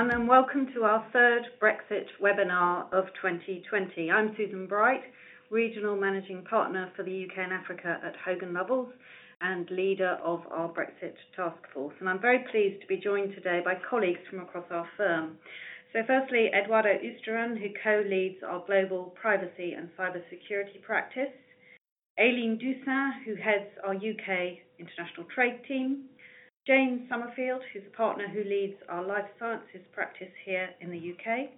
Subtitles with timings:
[0.00, 4.10] everyone, and welcome to our third Brexit webinar of 2020.
[4.10, 5.02] I'm Susan Bright,
[5.50, 7.34] Regional Managing Partner for the U.K.
[7.36, 8.88] and Africa at Hogan Lovells
[9.42, 11.92] and leader of our Brexit task force.
[12.00, 15.36] And I'm very pleased to be joined today by colleagues from across our firm.
[15.92, 21.34] So firstly, Eduardo Ustaran, who co-leads our global privacy and cybersecurity practice.
[22.18, 26.04] Aline Doussin, who heads our UK international trade team.
[26.66, 31.50] Jane Summerfield, who's a partner who leads our life sciences practice here in the UK.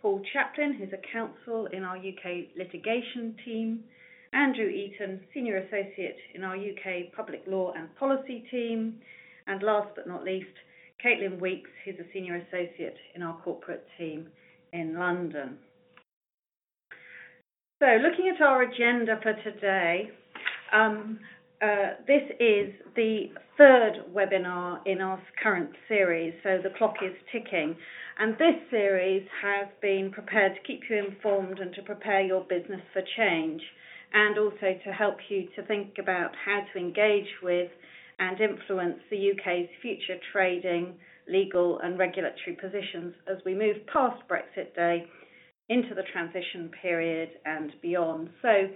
[0.00, 3.84] Paul Chaplin, who's a counsel in our UK litigation team.
[4.32, 8.94] Andrew Eaton, Senior Associate in our UK Public Law and Policy team.
[9.46, 10.54] And last but not least,
[11.04, 14.28] Caitlin Weeks, who's a Senior Associate in our corporate team
[14.72, 15.58] in London.
[17.80, 20.10] So, looking at our agenda for today,
[20.72, 21.18] um,
[21.60, 27.76] uh, this is the third webinar in our current series, so the clock is ticking.
[28.18, 32.80] And this series has been prepared to keep you informed and to prepare your business
[32.92, 33.60] for change,
[34.12, 37.70] and also to help you to think about how to engage with
[38.18, 40.94] and influence the UK's future trading,
[41.28, 45.06] legal, and regulatory positions as we move past Brexit Day
[45.68, 48.30] into the transition period and beyond.
[48.42, 48.68] So,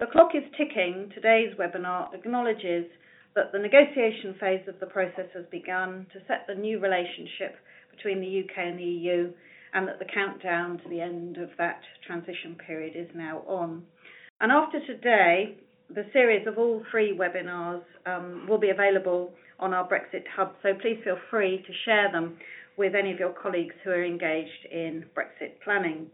[0.00, 1.12] the clock is ticking.
[1.14, 2.86] Today's webinar acknowledges
[3.34, 7.54] that the negotiation phase of the process has begun to set the new relationship
[7.94, 9.30] between the UK and the EU,
[9.74, 13.82] and that the countdown to the end of that transition period is now on.
[14.40, 15.56] And after today,
[15.94, 20.70] the series of all three webinars um, will be available on our Brexit Hub, so
[20.80, 22.38] please feel free to share them
[22.78, 26.06] with any of your colleagues who are engaged in Brexit planning.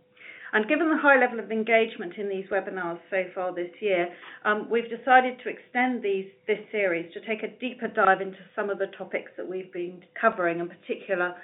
[0.53, 4.09] And given the high level of engagement in these webinars so far this year,
[4.45, 8.79] um, we've decided to extend this series to take a deeper dive into some of
[8.79, 11.35] the topics that we've been covering, in particular,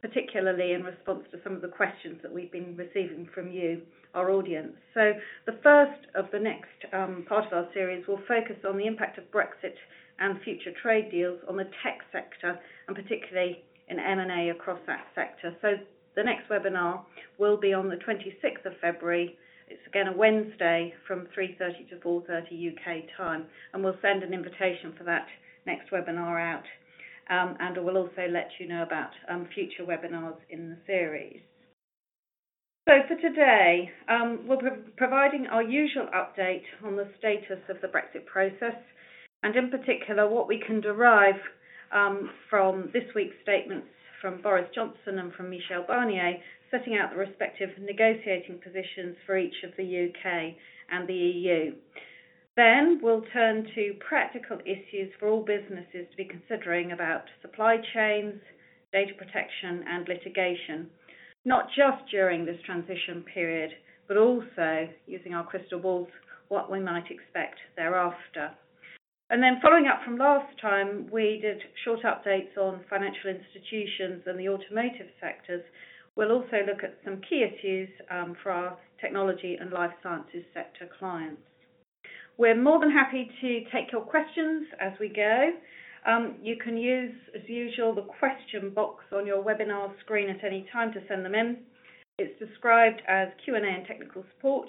[0.00, 3.82] particularly in response to some of the questions that we've been receiving from you,
[4.14, 4.74] our audience.
[4.94, 5.12] So
[5.46, 9.18] the first of the next um, part of our series will focus on the impact
[9.18, 9.74] of Brexit
[10.18, 15.56] and future trade deals on the tech sector, and particularly in M&A across that sector.
[16.14, 17.00] The next webinar
[17.38, 19.36] will be on the 26th of February.
[19.68, 24.92] It's again a Wednesday from 3.30 to 4.30 UK time, and we'll send an invitation
[24.98, 25.26] for that
[25.66, 26.64] next webinar out.
[27.30, 31.40] Um, and we'll also let you know about um, future webinars in the series.
[32.86, 37.86] So for today, um, we're pro- providing our usual update on the status of the
[37.86, 38.76] Brexit process,
[39.42, 41.40] and in particular what we can derive
[41.92, 43.86] um, from this week's statements
[44.22, 46.38] from Boris Johnson and from Michel Barnier,
[46.70, 50.54] setting out the respective negotiating positions for each of the UK
[50.90, 51.74] and the EU.
[52.56, 58.40] Then we'll turn to practical issues for all businesses to be considering about supply chains,
[58.92, 60.88] data protection, and litigation,
[61.44, 63.72] not just during this transition period,
[64.06, 66.08] but also using our crystal balls,
[66.48, 68.50] what we might expect thereafter.
[69.32, 71.56] And then following up from last time, we did
[71.86, 75.62] short updates on financial institutions and the automotive sectors.
[76.16, 80.86] We'll also look at some key issues um, for our technology and life sciences sector
[80.98, 81.40] clients.
[82.36, 85.52] We're more than happy to take your questions as we go.
[86.06, 90.66] Um, you can use, as usual, the question box on your webinar screen at any
[90.70, 91.56] time to send them in.
[92.18, 94.68] It's described as Q&A and technical support.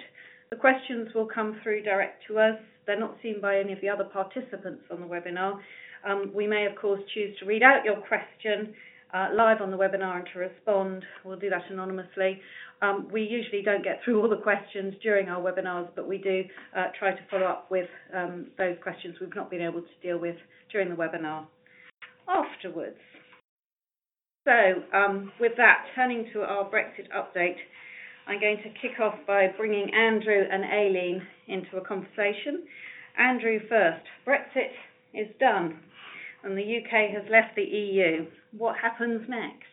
[0.54, 3.90] The questions will come through direct to us they're not seen by any of the
[3.90, 5.60] other participants on the webinar.
[6.08, 8.72] Um, we may, of course, choose to read out your question
[9.16, 11.04] uh, live on the webinar and to respond.
[11.26, 12.40] We'll do that anonymously.
[12.84, 16.44] Um, we usually don't get through all the questions during our webinars, but we do
[16.78, 20.20] uh, try to follow up with um, those questions we've not been able to deal
[20.20, 20.36] with
[20.72, 21.48] during the webinar
[22.30, 23.00] afterwards.
[24.46, 27.56] So, um, with that, turning to our Brexit update,
[28.28, 32.64] I'm going to kick off by bringing Andrew and Aline into a conversation.
[33.18, 34.04] Andrew first.
[34.26, 34.72] Brexit
[35.14, 35.80] is done
[36.44, 38.26] and the UK has left the EU.
[38.52, 39.72] What happens next?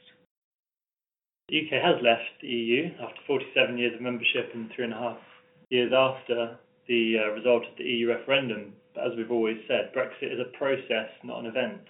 [1.48, 4.96] The UK has left the EU after 47 years of membership and three and a
[4.96, 5.18] half
[5.68, 8.72] years after the uh, result of the EU referendum.
[8.94, 11.82] But as we've always said, Brexit is a process, not an event.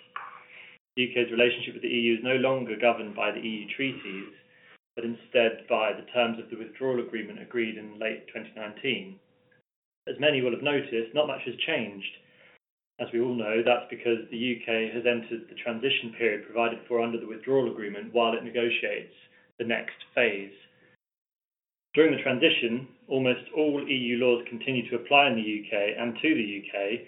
[0.97, 4.33] The UK's relationship with the EU is no longer governed by the EU treaties,
[4.95, 9.19] but instead by the terms of the withdrawal agreement agreed in late 2019.
[10.09, 12.11] As many will have noticed, not much has changed.
[12.99, 17.01] As we all know, that's because the UK has entered the transition period provided for
[17.01, 19.15] under the withdrawal agreement while it negotiates
[19.59, 20.53] the next phase.
[21.95, 26.35] During the transition, almost all EU laws continue to apply in the UK and to
[26.35, 27.01] the UK,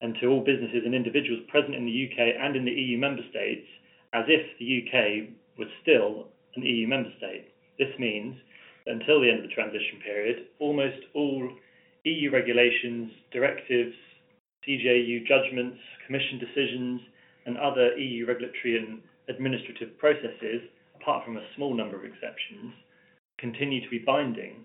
[0.00, 3.22] and to all businesses and individuals present in the UK and in the EU member
[3.30, 3.66] states,
[4.12, 5.28] as if the UK
[5.58, 7.48] was still an EU member state.
[7.78, 8.36] This means
[8.86, 11.48] that until the end of the transition period, almost all
[12.04, 13.94] EU regulations, directives,
[14.66, 17.00] CJEU judgments, Commission decisions,
[17.46, 20.62] and other EU regulatory and administrative processes,
[21.00, 22.72] apart from a small number of exceptions,
[23.38, 24.64] continue to be binding.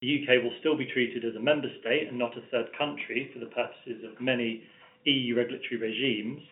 [0.00, 3.30] The UK will still be treated as a member state and not a third country
[3.32, 4.62] for the purposes of many
[5.04, 6.42] EU regulatory regimes,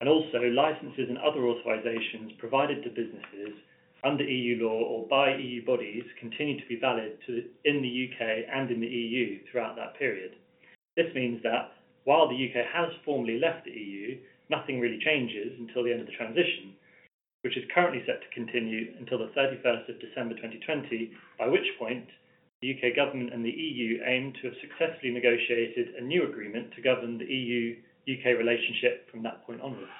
[0.00, 3.58] and also licenses and other authorizations provided to businesses
[4.04, 7.18] under EU law or by EU bodies continue to be valid
[7.64, 10.32] in the UK and in the EU throughout that period.
[10.96, 11.72] This means that
[12.04, 14.18] while the UK has formally left the EU,
[14.50, 16.74] nothing really changes until the end of the transition,
[17.42, 22.06] which is currently set to continue until the 31st of December 2020, by which point
[22.62, 26.82] the UK government and the EU aim to have successfully negotiated a new agreement to
[26.82, 27.76] govern the EU
[28.08, 29.92] UK relationship from that point onwards.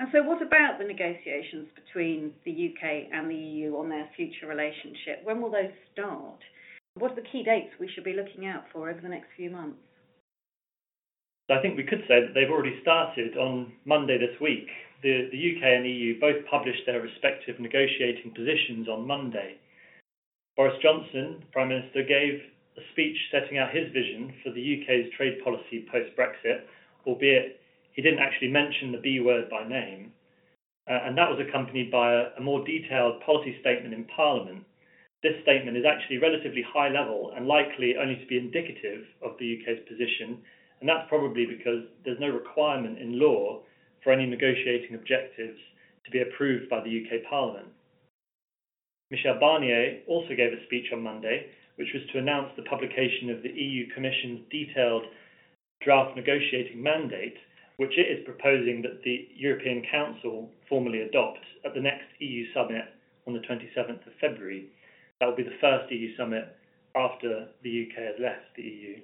[0.00, 4.48] And so, what about the negotiations between the UK and the EU on their future
[4.48, 5.20] relationship?
[5.24, 6.40] When will those start?
[6.94, 9.50] What are the key dates we should be looking out for over the next few
[9.50, 9.78] months?
[11.50, 14.68] I think we could say that they've already started on Monday this week.
[15.02, 19.58] The, the UK and EU both published their respective negotiating positions on Monday.
[20.56, 22.40] Boris Johnson, Prime Minister, gave
[22.76, 26.64] a speech setting out his vision for the UK's trade policy post Brexit,
[27.06, 27.60] albeit
[27.92, 30.12] he didn't actually mention the B word by name.
[30.88, 34.64] Uh, and that was accompanied by a, a more detailed policy statement in Parliament.
[35.22, 39.60] This statement is actually relatively high level and likely only to be indicative of the
[39.60, 40.40] UK's position,
[40.80, 43.60] and that's probably because there's no requirement in law
[44.02, 45.58] for any negotiating objectives
[46.04, 47.68] to be approved by the UK Parliament.
[49.10, 51.46] Michel Barnier also gave a speech on Monday,
[51.76, 55.04] which was to announce the publication of the EU Commission's detailed
[55.80, 57.36] draft negotiating mandate
[57.80, 62.84] which it is proposing that the European Council formally adopt at the next EU summit
[63.26, 64.68] on the 27th of February.
[65.18, 66.44] That will be the first EU summit
[66.94, 69.00] after the UK has left the EU.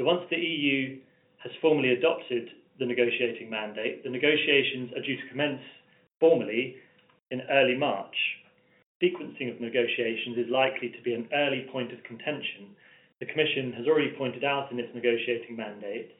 [0.00, 1.00] So once the EU
[1.42, 2.48] has formally adopted
[2.78, 5.60] the negotiating mandate, the negotiations are due to commence
[6.20, 6.76] formally
[7.30, 8.16] in early March.
[9.02, 12.72] Sequencing of negotiations is likely to be an early point of contention.
[13.24, 16.12] The Commission has already pointed out in its negotiating mandate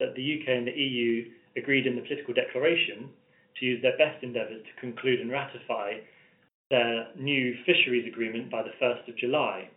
[0.00, 3.10] that the UK and the EU agreed in the political declaration
[3.54, 6.02] to use their best endeavours to conclude and ratify
[6.68, 9.70] their new fisheries agreement by the 1st of July.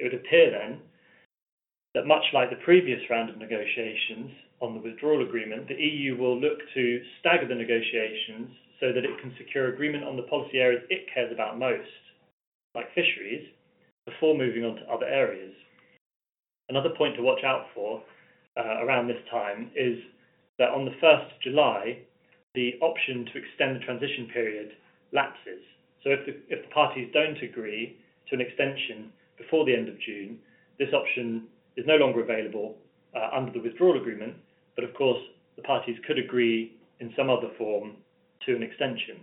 [0.00, 0.80] It would appear then
[1.94, 6.40] that much like the previous round of negotiations on the withdrawal agreement, the EU will
[6.40, 10.82] look to stagger the negotiations so that it can secure agreement on the policy areas
[10.90, 11.86] it cares about most,
[12.74, 13.46] like fisheries,
[14.06, 15.54] before moving on to other areas.
[16.70, 18.00] Another point to watch out for
[18.56, 19.98] uh, around this time is
[20.58, 21.98] that on the 1st of July,
[22.54, 24.70] the option to extend the transition period
[25.12, 25.66] lapses.
[26.04, 30.00] So if the, if the parties don't agree to an extension before the end of
[30.00, 30.38] June,
[30.78, 32.76] this option is no longer available
[33.16, 34.34] uh, under the withdrawal agreement,
[34.76, 35.18] but of course
[35.56, 37.96] the parties could agree in some other form
[38.46, 39.18] to an extension.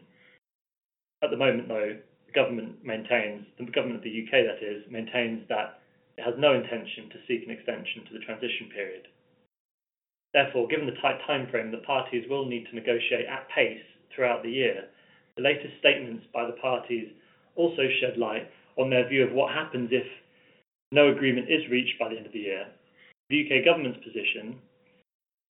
[1.23, 1.95] At the moment, though,
[2.25, 5.79] the government maintains, the government of the UK that is, maintains that
[6.17, 9.07] it has no intention to seek an extension to the transition period.
[10.33, 13.83] Therefore, given the tight timeframe, the parties will need to negotiate at pace
[14.13, 14.85] throughout the year.
[15.35, 17.07] The latest statements by the parties
[17.55, 20.05] also shed light on their view of what happens if
[20.91, 22.67] no agreement is reached by the end of the year.
[23.29, 24.59] The UK government's position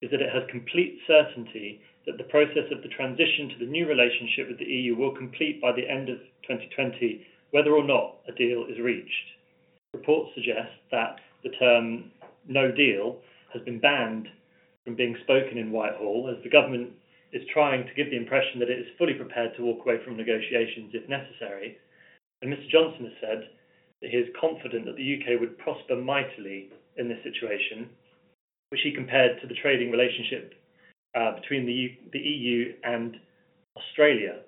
[0.01, 3.85] is that it has complete certainty that the process of the transition to the new
[3.85, 7.21] relationship with the EU will complete by the end of 2020,
[7.51, 9.36] whether or not a deal is reached.
[9.93, 12.11] Reports suggest that the term
[12.47, 13.17] no deal
[13.53, 14.27] has been banned
[14.85, 16.91] from being spoken in Whitehall, as the government
[17.33, 20.15] is trying to give the impression that it is fully prepared to walk away from
[20.15, 21.77] negotiations if necessary.
[22.41, 23.49] And Mr Johnson has said
[24.01, 27.89] that he is confident that the UK would prosper mightily in this situation,
[28.69, 30.53] which he compared to the trading relationship
[31.15, 33.17] uh, between the, the EU and
[33.75, 34.39] Australia.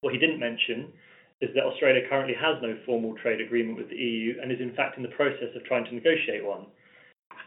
[0.00, 0.92] What he didn't mention
[1.40, 4.74] is that Australia currently has no formal trade agreement with the EU and is in
[4.74, 6.66] fact in the process of trying to negotiate one.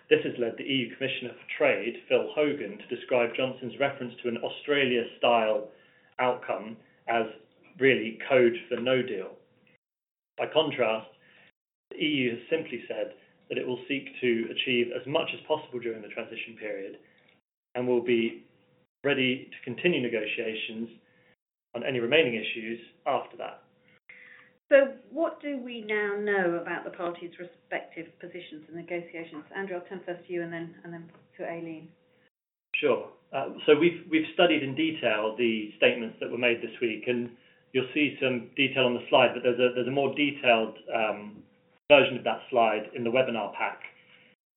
[0.10, 4.30] This has led the EU Commissioner for Trade, Phil Hogan, to describe Johnson's reference to
[4.30, 5.70] an Australia style
[6.20, 7.26] outcome as
[7.80, 9.32] really code for no deal.
[10.38, 11.08] By contrast,
[11.92, 13.14] the EU has simply said
[13.50, 16.98] that it will seek to achieve as much as possible during the transition period
[17.76, 18.44] and will be
[19.04, 20.90] ready to continue negotiations
[21.76, 23.62] on any remaining issues after that.
[24.72, 29.44] So, what do we now know about the parties' respective positions and negotiations?
[29.54, 31.04] Andrew, I'll turn first to you and then and then
[31.38, 31.90] to Aline.
[32.80, 33.10] Sure.
[33.36, 37.30] Uh, so we've we've studied in detail the statements that were made this week, and
[37.74, 40.78] you'll see some detail on the slide, but there's a there's a more detailed
[41.92, 43.80] version of that slide in the webinar pack.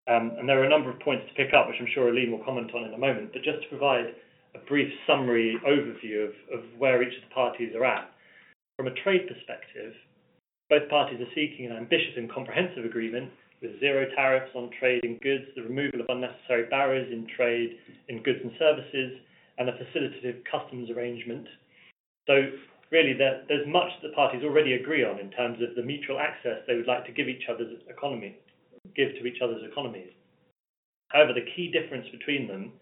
[0.06, 2.30] Um, and there are a number of points to pick up, which I'm sure Aline
[2.30, 3.32] will comment on in a moment.
[3.32, 4.14] But just to provide
[4.54, 8.13] a brief summary overview of, of where each of the parties are at.
[8.76, 9.94] From a trade perspective,
[10.68, 13.30] both parties are seeking an ambitious and comprehensive agreement
[13.62, 17.78] with zero tariffs on trade in goods, the removal of unnecessary barriers in trade
[18.08, 19.20] in goods and services,
[19.58, 21.46] and a facilitative customs arrangement.
[22.26, 22.50] So
[22.90, 26.58] really, there's much that the parties already agree on in terms of the mutual access
[26.66, 28.34] they would like to give to each other's economies.
[31.08, 32.72] However, the key difference between them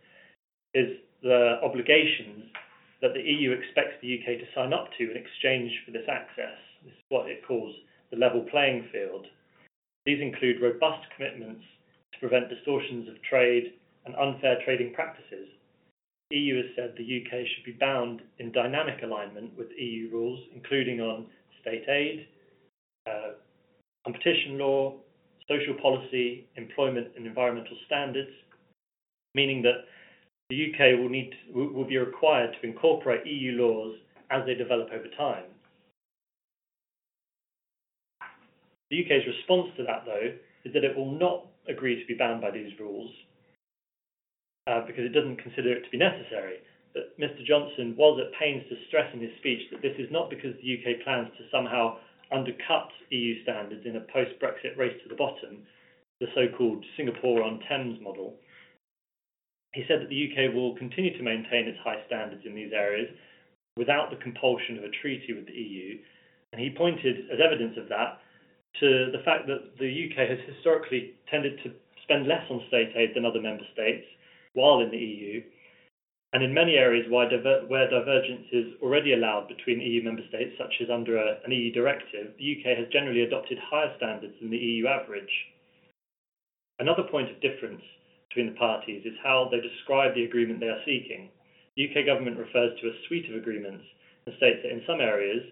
[0.72, 2.50] is the obligations
[3.02, 4.38] that the EU expects the U.K.
[4.38, 6.56] to sign up to in exchange for this access.
[6.84, 7.74] This is what it calls
[8.10, 9.26] the level playing field.
[10.06, 11.64] These include robust commitments
[12.14, 13.74] to prevent distortions of trade
[14.06, 15.48] and unfair trading practices.
[16.30, 17.46] The EU has said the U.K.
[17.54, 21.26] should be bound in dynamic alignment with EU rules, including on
[21.60, 22.26] state aid,
[23.06, 23.34] uh,
[24.04, 24.94] competition law,
[25.48, 28.30] social policy, employment, and environmental standards,
[29.34, 29.84] meaning that
[30.52, 31.00] the U.K.
[31.54, 33.96] will be required to incorporate EU laws
[34.30, 35.48] as they develop over time.
[38.90, 42.42] The U.K.'s response to that, though, is that it will not agree to be bound
[42.42, 43.10] by these rules
[44.66, 46.60] uh, because it doesn't consider it to be necessary.
[46.92, 47.40] But Mr.
[47.46, 50.68] Johnson was at pains to stress in his speech that this is not because the
[50.68, 51.00] U.K.
[51.02, 51.96] plans to somehow
[52.30, 55.64] undercut EU standards in a post-Brexit race to the bottom,
[56.20, 58.36] the so-called Singapore-on-Thames model.
[59.74, 60.48] He said that the U.K.
[60.48, 63.08] will continue to maintain its high standards in these areas
[63.76, 65.98] without the compulsion of a treaty with the EU.
[66.52, 68.20] And he pointed, as evidence of that,
[68.80, 70.28] to the fact that the U.K.
[70.28, 74.04] has historically tended to spend less on state aid than other member states
[74.52, 75.42] while in the EU.
[76.34, 80.90] And in many areas where divergence is already allowed between EU member states, such as
[80.90, 82.74] under an EU directive, the U.K.
[82.76, 85.32] has generally adopted higher standards than the EU average.
[86.78, 87.82] Another point of difference
[88.32, 91.28] between the parties is how they describe the agreement they are seeking.
[91.76, 92.04] The U.K.
[92.04, 93.84] government refers to a suite of agreements
[94.26, 95.42] and states that in some areas,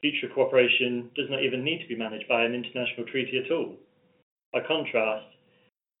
[0.00, 3.76] future cooperation does not even need to be managed by an international treaty at all.
[4.52, 5.26] By contrast,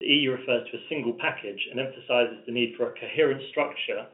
[0.00, 4.06] the EU refers to a single package and emphasizes the need for a coherent structure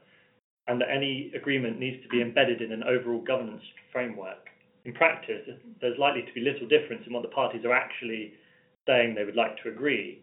[0.67, 4.51] and that any agreement needs to be embedded in an overall governance framework.
[4.85, 5.47] In practice,
[5.81, 8.35] there's likely to be little difference in what the parties are actually
[8.87, 10.23] saying they would like to agree.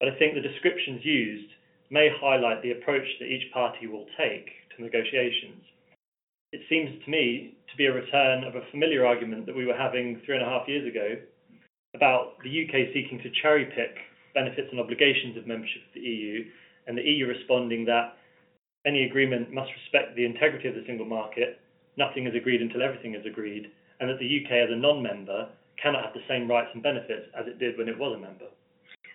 [0.00, 1.50] I think the descriptions used
[1.90, 5.64] may highlight the approach that each party will take to negotiations.
[6.52, 9.76] It seems to me to be a return of a familiar argument that we were
[9.76, 11.16] having three and a half years ago
[11.94, 12.92] about the U.K.
[12.94, 13.96] seeking to cherry-pick
[14.34, 16.44] benefits and obligations of membership of the EU,
[16.86, 18.16] and the EU responding that
[18.86, 21.60] any agreement must respect the integrity of the single market,
[21.96, 23.66] nothing is agreed until everything is agreed,
[24.00, 24.60] and that the U.K.
[24.60, 25.48] as a non-member
[25.82, 28.46] cannot have the same rights and benefits as it did when it was a member.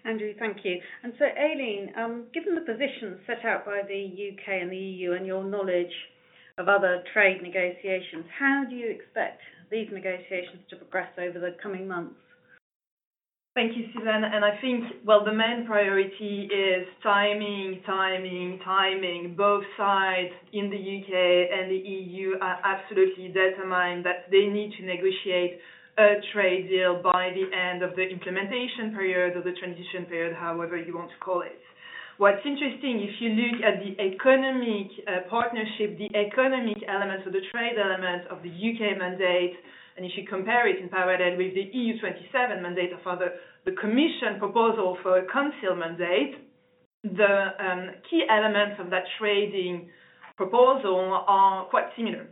[0.06, 0.80] Andrew, thank you.
[1.04, 4.60] And so, Aline, um, given the position set out by the U.K.
[4.62, 5.94] and the EU and your knowledge
[6.58, 9.42] of other trade negotiations, how do you expect
[9.72, 12.16] these negotiations to progress over the coming months?
[13.56, 14.24] Thank you, Suzanne.
[14.26, 19.36] And I think, well, the main priority is timing, timing, timing.
[19.38, 21.50] Both sides in the U.K.
[21.54, 25.60] and the EU are absolutely determined that they need to negotiate
[25.98, 30.78] a trade deal by the end of the implementation period or the transition period, however
[30.78, 31.60] you want to call it.
[32.18, 37.42] What's interesting, if you look at the economic uh, partnership, the economic elements or the
[37.52, 38.98] trade elements of the U.K.
[38.98, 39.58] mandate,
[39.98, 43.20] and if you compare it in parallel with the EU27 mandate of
[43.66, 46.38] the Commission proposal for a Council mandate,
[47.04, 49.90] the um, key elements of that trading
[50.38, 52.28] proposal are quite similar.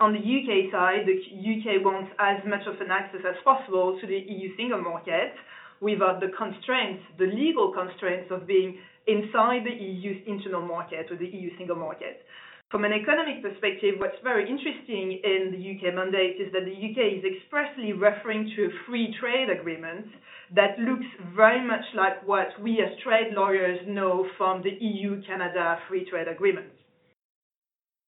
[0.00, 0.70] On the U.K.
[0.72, 1.78] side, the U.K.
[1.78, 5.34] wants as much of an access as possible to the EU single market
[5.80, 11.26] without the constraints, the legal constraints of being inside the EU's internal market or the
[11.26, 12.22] EU single market.
[12.70, 15.90] From an economic perspective, what's very interesting in the U.K.
[15.94, 17.20] mandate is that the U.K.
[17.20, 20.06] is expressly referring to a free trade agreement
[20.54, 21.06] that looks
[21.36, 26.72] very much like what we as trade lawyers know from the EU-Canada Free Trade Agreement.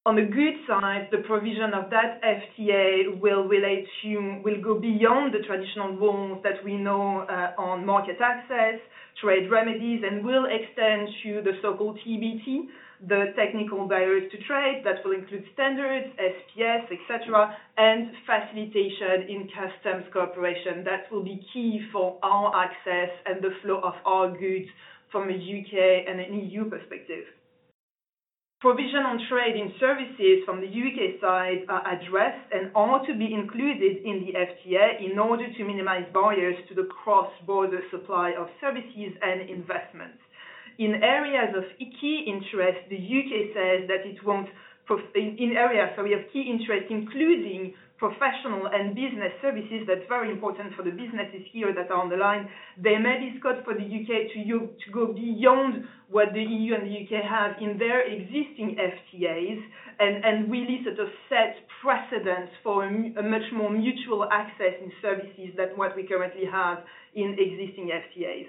[0.07, 5.33] On the good side, the provision of that FTA will relate to, will go beyond
[5.33, 8.77] the traditional rules that we know uh, on market access,
[9.19, 12.69] trade remedies, and will extend to the so-called TBT,
[13.09, 19.49] the technical barriers to trade that will include standards, SPS, et cetera, and facilitation in
[19.57, 20.83] customs cooperation.
[20.83, 24.69] That will be key for our access and the flow of our goods
[25.11, 26.05] from a U.K.
[26.07, 27.25] and an EU perspective.
[28.65, 33.29] Provision on trade in services from the UK side are addressed and are to be
[33.31, 39.13] included in the FTA in order to minimize barriers to the cross-border supply of services
[39.21, 40.17] and investments.
[40.79, 44.49] In areas of key interest, the UK says that it won't
[45.13, 50.91] in areas of key interest, including professional and business services, that's very important for the
[50.91, 52.49] businesses here that are on the line.
[52.81, 56.95] There may be scope for the UK to go beyond what the EU and the
[57.07, 59.61] UK have in their existing FTAs
[59.99, 65.69] and really sort of set precedents for a much more mutual access in services than
[65.75, 66.79] what we currently have
[67.15, 68.47] in existing FTAs.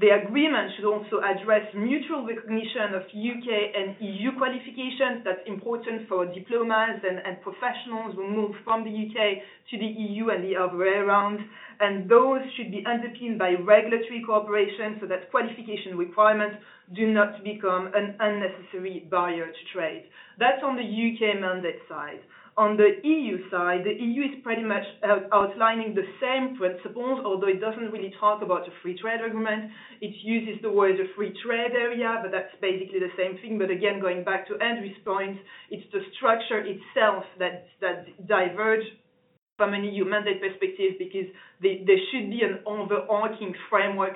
[0.00, 3.46] The agreement should also address mutual recognition of UK
[3.78, 5.22] and EU qualifications.
[5.22, 9.38] That's important for diplomas and professionals who move from the UK
[9.70, 11.38] to the EU and the other way around.
[11.78, 16.56] And those should be underpinned by regulatory cooperation so that qualification requirements
[16.96, 20.10] do not become an unnecessary barrier to trade.
[20.40, 22.18] That's on the UK mandate side.
[22.56, 24.84] On the EU side, the EU is pretty much
[25.32, 29.72] outlining the same principles, although it doesn't really talk about a free trade agreement.
[30.00, 33.58] It uses the word a free trade area, but that's basically the same thing.
[33.58, 35.36] But again, going back to Andrew's point,
[35.70, 37.66] it's the structure itself that
[38.28, 38.86] diverge
[39.56, 41.26] from an EU mandate perspective because
[41.60, 44.14] there should be an overarching framework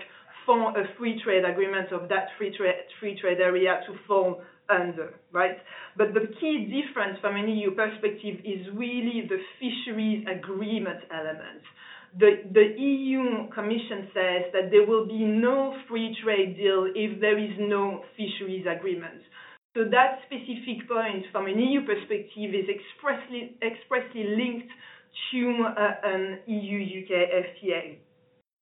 [0.48, 4.40] for a free trade agreement of that free trade area to fall
[4.70, 5.58] under, right?
[5.98, 11.60] But the key difference from an EU perspective is really the fisheries agreement element.
[12.18, 17.52] The EU Commission says that there will be no free trade deal if there is
[17.58, 19.20] no fisheries agreement.
[19.76, 24.72] So that specific point from an EU perspective is expressly linked
[25.32, 27.98] to uh, an EU-UK FTA.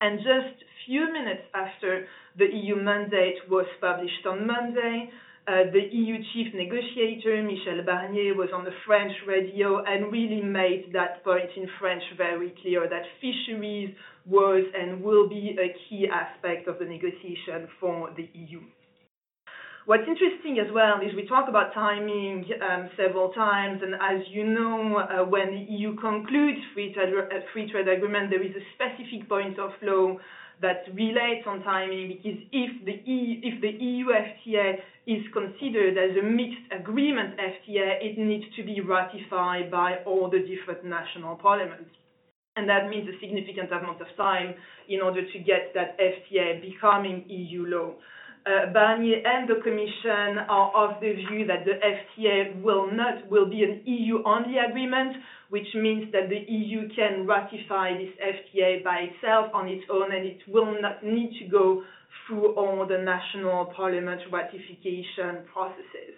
[0.00, 2.06] And just few minutes after
[2.38, 5.10] the EU mandate was published on Monday,
[5.48, 10.90] uh, the EU chief negotiator, Michel Barnier, was on the French radio and really made
[10.92, 13.94] that point in French very clear that fisheries
[14.26, 18.60] was and will be a key aspect of the negotiation for the EU.
[19.86, 24.42] What's interesting as well is we talk about timing um, several times, and as you
[24.42, 29.60] know, uh, when the EU concludes uh, free trade agreement, there is a specific point
[29.60, 30.18] of law
[30.62, 37.36] that relates on timing because if the EU FTA is considered as a mixed agreement
[37.36, 41.90] FTA, it needs to be ratified by all the different national parliaments.
[42.56, 44.54] And that means a significant amount of time
[44.88, 47.92] in order to get that FTA becoming EU law.
[48.46, 53.50] Uh, Barnier and the Commission are of the view that the FTA will not will
[53.50, 55.16] be an EU-only agreement,
[55.50, 60.26] which means that the EU can ratify this FTA by itself on its own, and
[60.26, 61.82] it will not need to go
[62.26, 66.14] through all the national parliament ratification processes.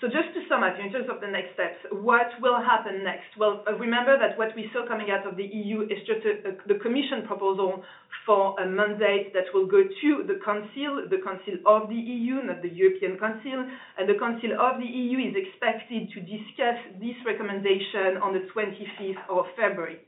[0.00, 3.36] So just to sum up in terms of the next steps, what will happen next?
[3.36, 6.80] Well, uh, remember that what we saw coming out of the EU is just the
[6.80, 7.84] Commission proposal
[8.24, 12.64] for a mandate that will go to the Council, the Council of the EU, not
[12.64, 13.68] the European Council.
[14.00, 19.20] And the Council of the EU is expected to discuss this recommendation on the 25th
[19.28, 20.00] of February.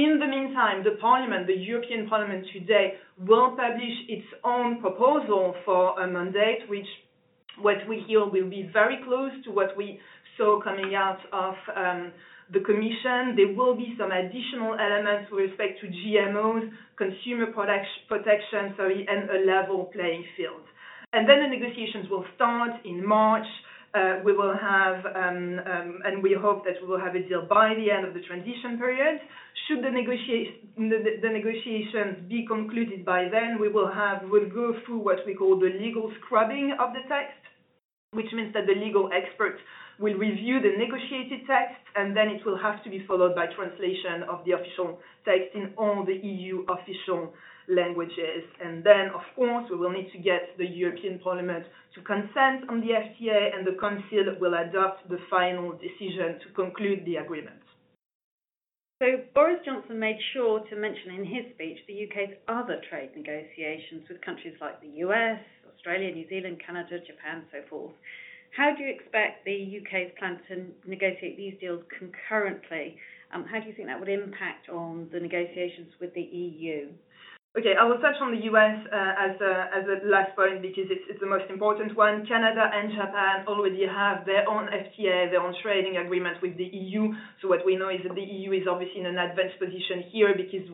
[0.00, 2.96] In the meantime, the Parliament, the European Parliament today,
[3.28, 6.88] will publish its own proposal for a mandate, which
[7.60, 10.00] what we hear will be very close to what we
[10.36, 12.12] saw coming out of um,
[12.52, 13.34] the Commission.
[13.36, 19.44] There will be some additional elements with respect to GMOs, consumer protection, sorry, and a
[19.44, 20.62] level playing field.
[21.12, 23.46] And then the negotiations will start in March.
[23.94, 27.46] Uh, we will have, um, um, and we hope that we will have a deal
[27.48, 29.18] by the end of the transition period.
[29.66, 36.12] Should the negotiations be concluded by then, we'll go through what we call the legal
[36.20, 37.47] scrubbing of the text,
[38.12, 39.60] which means that the legal experts
[39.98, 44.22] will review the negotiated text, and then it will have to be followed by translation
[44.30, 47.34] of the official text in all the EU official
[47.68, 48.46] languages.
[48.64, 52.80] And then, of course, we will need to get the European Parliament to consent on
[52.80, 57.60] the FTA, and the Council will adopt the final decision to conclude the agreement.
[59.00, 64.02] So Boris Johnson made sure to mention in his speech the U.K.'s other trade negotiations
[64.08, 65.38] with countries like the U.S.,
[65.78, 67.94] Australia, New Zealand, Canada, Japan, so forth.
[68.50, 72.98] How do you expect the U.K.'s plan to negotiate these deals concurrently?
[73.32, 76.90] Um, how do you think that would impact on the negotiations with the EU?
[77.56, 77.74] Okay.
[77.78, 78.76] I will touch on the U.S.
[78.86, 82.26] Uh, uh, as a last point because it's the most important one.
[82.26, 87.14] Canada and Japan already have their own FTA, their own trading agreement with the EU.
[87.40, 90.34] So what we know is that the EU is obviously in an advanced position here
[90.36, 90.66] because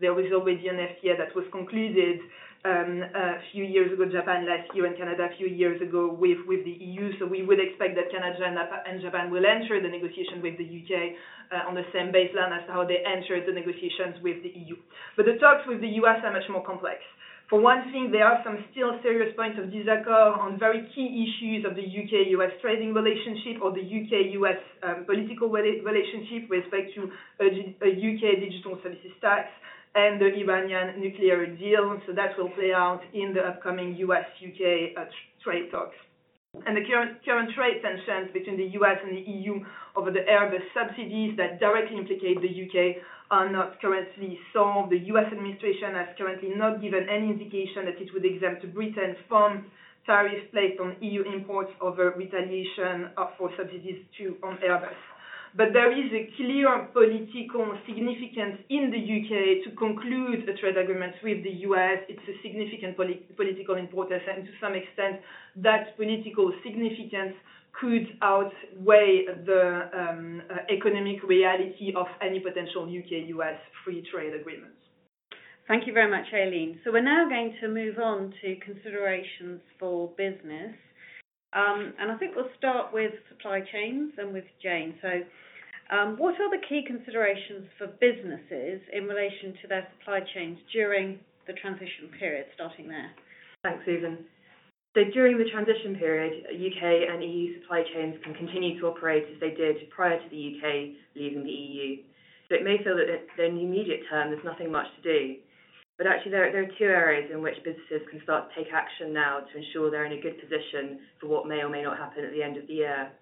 [0.00, 2.18] there was already an FTA that was concluded
[2.62, 6.38] Um, a few years ago, Japan last year, and Canada a few years ago with
[6.46, 7.10] the EU.
[7.18, 8.38] So we would expect that Canada
[8.86, 11.16] and Japan will enter the negotiation with the U.K.
[11.50, 14.78] Uh, on the same baseline as how they entered the negotiations with the EU.
[15.18, 16.22] But the talks with the U.S.
[16.22, 17.02] are much more complex.
[17.50, 21.66] For one thing, there are some still serious points of disaccord on very key issues
[21.66, 22.62] of the U.K.-U.S.
[22.62, 24.62] trading relationship or the U.K.-U.S.
[24.86, 27.10] Um, political relationship with respect to
[27.42, 28.22] uh, a U.K.
[28.22, 29.50] Uh, digital services tax
[29.94, 32.00] and the Iranian nuclear deal.
[32.06, 34.94] So that will play out in the upcoming U.S.-U.K.
[34.96, 35.04] Uh,
[35.42, 35.96] trade talks.
[36.66, 38.98] And the current trade tensions between the U.S.
[39.02, 39.64] and the EU
[39.96, 42.98] over the Airbus subsidies that directly implicate the U.K.
[43.30, 44.92] are not currently solved.
[44.92, 45.32] The U.S.
[45.32, 49.64] administration has currently not given any indication that it would exempt Britain from
[50.04, 54.98] tariffs placed on EU imports over retaliation uh, for subsidies to on Airbus.
[55.54, 59.68] But there is a clear political significance in the U.K.
[59.68, 62.00] to conclude a trade agreement with the U.S.
[62.08, 65.20] It's a significant political importance, and to some extent,
[65.56, 67.36] that political significance
[67.78, 73.58] could outweigh the um, uh, economic reality of any potential U.K.-U.S.
[73.84, 74.72] free trade agreement.
[75.68, 76.80] Thank you very much, Aline.
[76.84, 80.74] So we're now going to move on to considerations for business.
[81.52, 84.94] Um, and I think we'll start with supply chains and with Jane.
[85.02, 85.08] So
[85.94, 91.18] um, what are the key considerations for businesses in relation to their supply chains during
[91.46, 93.10] the transition period, starting there?
[93.62, 94.24] Thanks, Susan.
[94.94, 97.06] So during the transition period, U.K.
[97.10, 100.94] and EU supply chains can continue to operate as they did prior to the U.K.
[101.16, 102.02] leaving the EU.
[102.48, 105.36] So it may feel that in the immediate term, there's nothing much to do.
[105.98, 109.40] But actually, there are two areas in which businesses can start to take action now
[109.40, 112.32] to ensure they're in a good position for what may or may not happen at
[112.32, 113.12] the end of the year.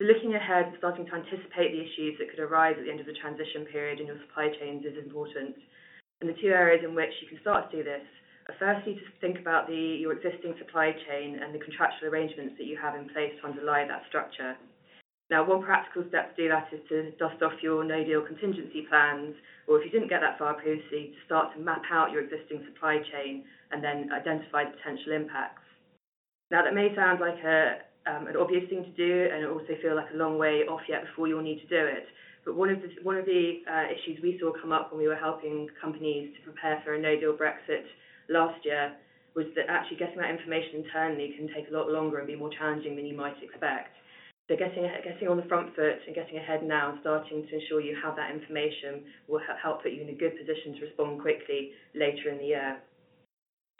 [0.00, 3.00] So looking ahead and starting to anticipate the issues that could arise at the end
[3.00, 5.54] of the transition period in your supply chains is important.
[6.20, 8.02] And the two areas in which you can start to do this
[8.48, 12.76] are firstly to think about your existing supply chain and the contractual arrangements that you
[12.76, 14.56] have in place to underlie that structure.
[15.30, 19.34] Now, one practical step to do that is to dust off your no-deal contingency plans,
[19.66, 22.62] or if you didn't get that far previously, to start to map out your existing
[22.66, 25.62] supply chain and then identify the potential impacts.
[26.50, 27.40] Now, that may sound like
[28.06, 31.06] um, an obvious thing to do and also feel like a long way off yet
[31.06, 32.04] before you'll need to do it.
[32.44, 36.28] But one of the uh, issues we saw come up when we were helping companies
[36.36, 37.88] to prepare for a no-deal Brexit
[38.28, 38.92] last year
[39.34, 42.50] was that actually getting that information internally can take a lot longer and be more
[42.50, 43.96] challenging than you might expect.
[44.48, 47.96] So getting on the front foot and getting ahead now and starting to ensure you
[48.02, 52.28] have that information will help put you in a good position to respond quickly later
[52.28, 52.76] in the year.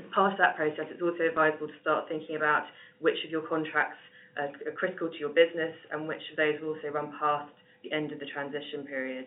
[0.01, 2.65] As part of that process, it's also advisable to start thinking about
[3.01, 3.99] which of your contracts
[4.39, 8.11] are critical to your business and which of those will also run past the end
[8.11, 9.27] of the transition period.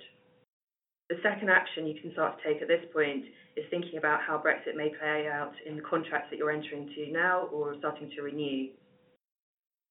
[1.09, 4.41] The second action you can start to take at this point is thinking about how
[4.43, 8.23] Brexit may play out in the contracts that you're entering into now or starting to
[8.23, 8.69] renew.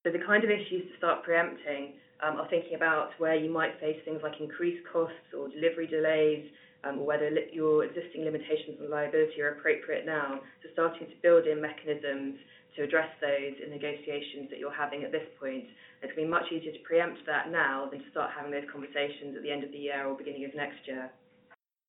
[0.06, 3.74] So the kind of issues to start preempting um, are thinking about where you might
[3.82, 6.46] face things like increased costs or delivery delays,
[6.86, 10.38] um, or whether your existing limitations on liability are appropriate now.
[10.62, 12.38] So starting to build in mechanisms
[12.78, 15.66] to address those in negotiations that you're having at this point.
[15.98, 18.70] It's going to be much easier to preempt that now than to start having those
[18.70, 21.10] conversations at the end of the year or beginning of next year.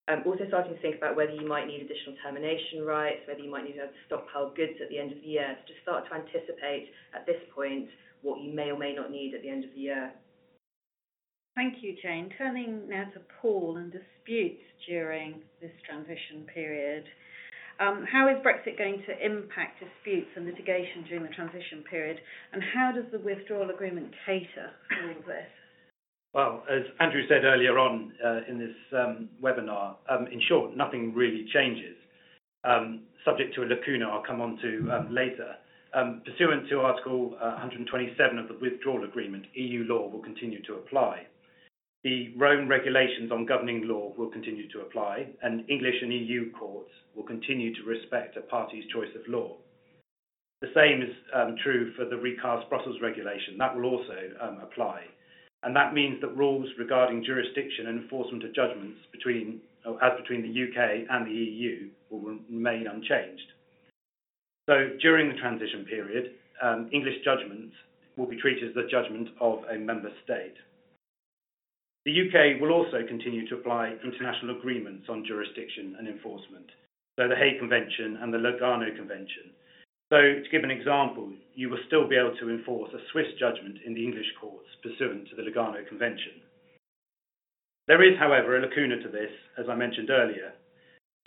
[0.09, 3.51] Um, also starting to think about whether you might need additional termination rights, whether you
[3.51, 5.53] might need to stockpile goods at the end of the year.
[5.53, 7.91] So just start to anticipate at this point
[8.27, 10.11] what you may or may not need at the end of the year.
[11.55, 12.29] Thank you, Jane.
[12.37, 17.05] Turning now to Paul and disputes during this transition period.
[17.79, 22.19] Um, how is Brexit going to impact disputes and litigation during the transition period,
[22.51, 25.47] and how does the withdrawal agreement cater for all of this?
[26.33, 31.13] Well, as Andrew said earlier on uh, in this um, webinar, um, in short, nothing
[31.13, 31.95] really changes.
[33.25, 34.69] Subject to a lacuna I'll come on to
[35.09, 35.55] later.
[35.93, 40.75] Um, pursuant to Article uh, 127 of the withdrawal agreement, EU law will continue to
[40.75, 41.25] apply.
[42.03, 46.91] The Rome regulations on governing law will continue to apply, and English and EU courts
[47.15, 49.57] will continue to respect a party's choice of law.
[50.61, 53.57] The same is um, true for the recast Brussels regulation.
[53.57, 55.03] That will also um, apply.
[55.63, 58.99] And that means that rules regarding jurisdiction and enforcement of judgments
[59.85, 61.05] uh, as between the U.K.
[61.09, 63.53] and the EU will remain unchanged.
[64.67, 67.73] So during the transition period, um, English judgments
[68.17, 70.55] will be treated as the judgment of a member state.
[72.05, 72.57] The U.K.
[72.59, 76.69] will also continue to apply international agreements on jurisdiction and enforcement,
[77.17, 79.51] so the Hague Convention and the Lugano Convention.
[80.09, 83.79] So to give an example, you will still be able to enforce a Swiss judgment
[83.85, 86.41] in the English courts pursuant to the Lugano Convention.
[87.87, 90.53] There is, however, a lacuna to this, as I mentioned earlier.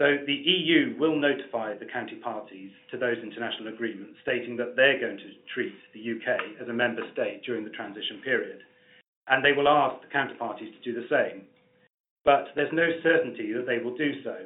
[0.00, 5.18] So the EU will notify the counterparties to those international agreements, stating that they're going
[5.18, 8.60] to treat the UK as a member state during the transition period,
[9.28, 11.42] and they will ask the counterparties to do the same.
[12.24, 14.36] But there's no certainty that they will do so.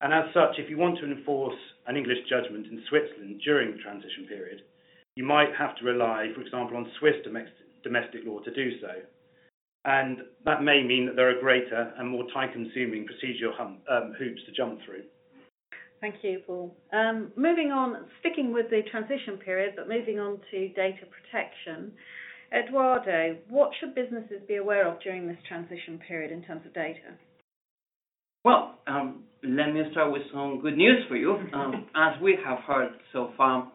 [0.00, 3.82] And as such, if you want to enforce an English judgment in Switzerland during the
[3.82, 4.62] transition period,
[5.16, 7.20] you might have to rely, for example, on Swiss
[7.84, 9.04] domestic law to do so
[9.84, 14.52] and that may mean that there are greater and more time-consuming procedural um, hoops to
[14.52, 15.02] jump through.
[16.00, 16.74] Thank you, Paul.
[16.92, 21.92] Um, moving on, sticking with the transition period, but moving on to data protection.
[22.52, 27.14] Eduardo, what should businesses be aware of during this transition period in terms of data?
[28.44, 31.36] Well, um, let me start with some good news for you.
[31.54, 33.70] Um, as we have heard so far,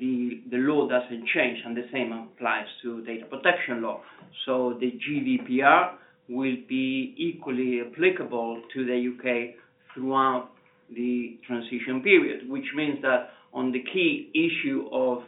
[0.00, 4.00] the, the law doesn't change, and the same applies to data protection law.
[4.44, 5.92] So the GDPR
[6.28, 9.54] will be equally applicable to the UK
[9.94, 10.50] throughout
[10.94, 15.22] the transition period, which means that on the key issue of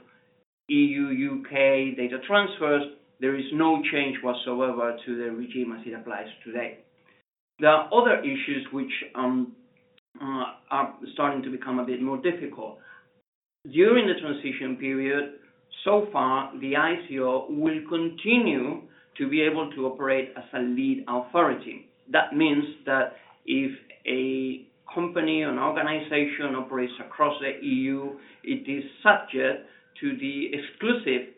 [0.69, 2.83] EU-UK data transfers,
[3.21, 6.79] there is no change whatsoever to the regime as it applies today.
[7.59, 9.57] There are other issues which um,
[10.21, 12.79] uh, are starting to become a bit more difficult.
[13.73, 15.35] During the transition period,
[15.85, 18.83] so far, the ICO will continue
[19.17, 21.89] to be able to operate as a lead authority.
[22.11, 23.15] That means that
[23.47, 23.73] if
[24.07, 29.67] a company or an organization operates across the EU, it is subject
[30.01, 31.35] to the exclusive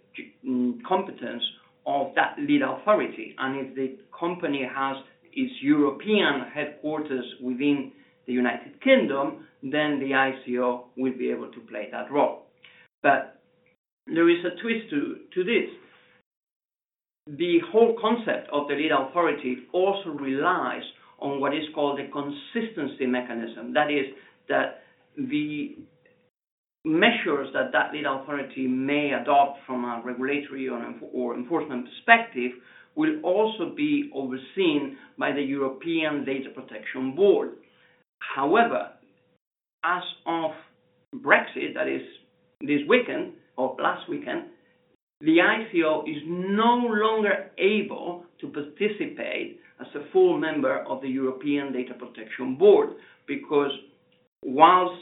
[0.46, 1.42] mm, competence
[1.86, 3.34] of that lead authority.
[3.38, 4.96] And if the company has
[5.32, 7.92] its European headquarters within
[8.26, 12.46] the United Kingdom, then the ICO will be able to play that role.
[13.02, 13.40] But
[14.06, 15.70] there is a twist to, this.
[17.26, 20.82] The whole concept of the lead authority also relies
[21.20, 23.72] on what is called a consistency mechanism.
[23.74, 24.06] That is,
[24.48, 24.82] that
[25.16, 25.76] the
[26.84, 32.52] measures that that lead authority may adopt from a regulatory or, or enforcement perspective
[32.96, 37.50] will also be overseen by the European Data Protection Board.
[38.18, 38.90] However,
[39.84, 40.52] as of
[41.16, 42.02] Brexit, that is
[42.60, 44.44] this weekend or last weekend,
[45.20, 51.72] the ICO is no longer able to participate as a full member of the European
[51.72, 52.90] Data Protection Board
[53.26, 53.70] because
[54.44, 55.00] whilst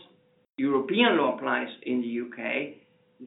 [0.57, 2.75] European law applies in the UK,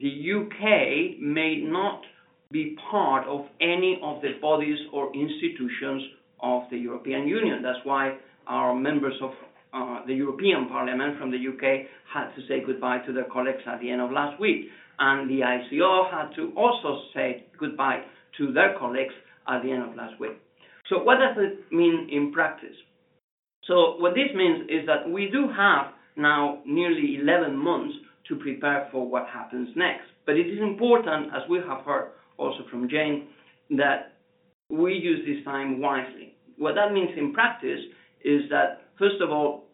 [0.00, 2.02] the UK may not
[2.50, 6.02] be part of any of the bodies or institutions
[6.40, 7.62] of the European Union.
[7.62, 9.30] That's why our members of
[9.72, 13.80] uh, the European Parliament from the UK had to say goodbye to their colleagues at
[13.80, 14.66] the end of last week.
[14.98, 18.02] And the ICO had to also say goodbye
[18.38, 19.14] to their colleagues
[19.48, 20.32] at the end of last week.
[20.88, 22.76] So what does it mean in practice?
[23.64, 27.94] So what this means is that we do have now nearly 11 months
[28.28, 30.04] to prepare for what happens next.
[30.26, 33.28] But it is important, as we have heard also from Jane,
[33.70, 34.12] that
[34.68, 36.34] we use this time wisely.
[36.58, 37.80] What that means in practice
[38.24, 39.64] is that, first of all,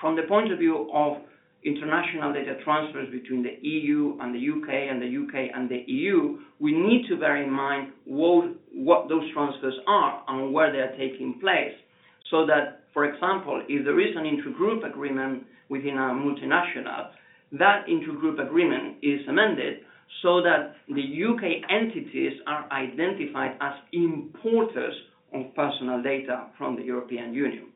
[0.00, 1.18] from the point of view of
[1.64, 6.38] international data transfers between the EU and the UK and the UK and the EU,
[6.60, 11.38] we need to bear in mind what, those transfers are and where they are taking
[11.40, 11.74] place.
[12.30, 17.10] So that, for example, if there is an intergroup agreement within a multinational,
[17.52, 19.78] that intergroup agreement is amended
[20.22, 24.94] so that the UK entities are identified as importers
[25.32, 27.66] of personal data from the European Union.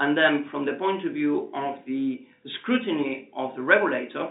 [0.00, 2.20] And then from the point of view of the
[2.60, 4.30] scrutiny of the regulator,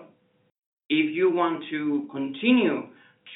[0.89, 2.87] if you want to continue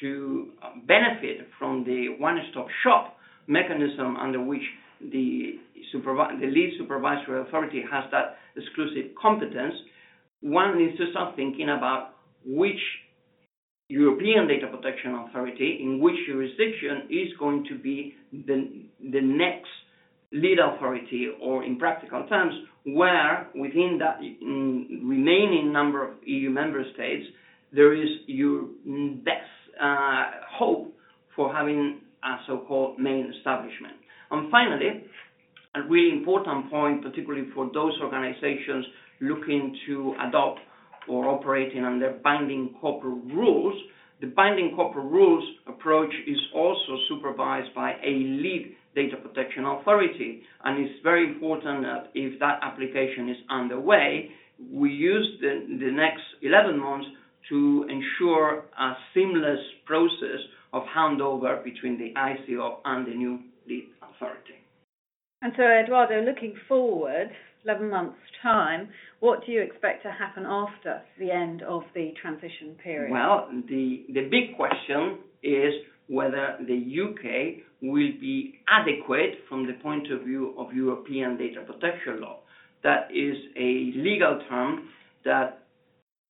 [0.01, 3.15] to uh, benefit from the one-stop shop
[3.45, 4.63] mechanism under which
[5.11, 5.59] the,
[5.93, 9.75] lead supervisory authority has that exclusive competence,
[10.41, 12.79] one needs to start thinking about which
[13.89, 19.69] European Data Protection Authority in which jurisdiction is going to be the, the next
[20.33, 22.53] lead authority, or in practical terms,
[22.85, 27.25] where within that mm, remaining number of EU member states,
[27.71, 28.63] there is your
[29.23, 29.49] best
[29.81, 30.93] uh, hope
[31.35, 33.93] for having a so-called main establishment.
[34.31, 35.05] And finally,
[35.75, 38.85] a really important point, particularly for those organizations
[39.21, 40.59] looking to adopt
[41.07, 43.75] or operating under binding corporate rules,
[44.21, 50.43] the binding corporate rules approach is also supervised by a lead data protection authority.
[50.63, 54.29] And it's very important that if that application is underway,
[54.71, 57.07] we use the, the next 11 months
[57.49, 60.39] to ensure a seamless process
[60.71, 64.55] of handover between the ICO and the new lead authority.
[65.41, 67.29] And so, Eduardo, looking forward,
[67.65, 72.75] 11 months' time, what do you expect to happen after the end of the transition
[72.81, 73.11] period?
[73.11, 75.73] Well, the, the big question is
[76.07, 82.21] whether the UK will be adequate from the point of view of European data protection
[82.21, 82.39] law.
[82.83, 84.89] That is a legal term
[85.25, 85.59] that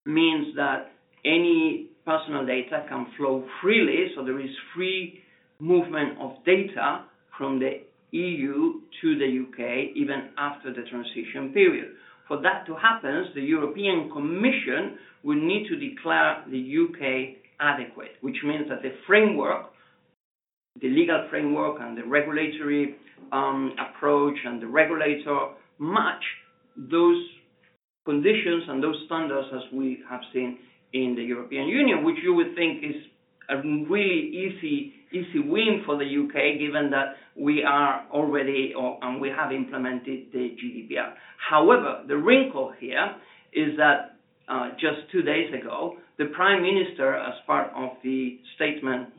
[0.06, 0.92] means that
[1.24, 5.20] any personal data can flow freely, so there is free
[5.60, 7.06] movement of data
[7.38, 11.92] from the EU to the UK even after the transition period.
[12.28, 18.38] For that to happen, the European Commission will need to declare the UK adequate, which
[18.44, 19.68] means that the framework,
[20.82, 22.96] the legal framework and the regulatory
[23.32, 26.24] um, approach and the regulator match
[26.76, 27.22] those
[28.06, 30.58] conditions and those standards as we have seen
[30.94, 32.96] in the European Union, which you would think is
[33.50, 39.22] a really easy easy win for the UK, given that we are already or and
[39.22, 41.14] we have implemented the GDPR.
[41.50, 43.16] However, the wrinkle here
[43.54, 44.16] is that
[44.50, 49.10] uh, just two days ago, the Prime Minister, as part of the statement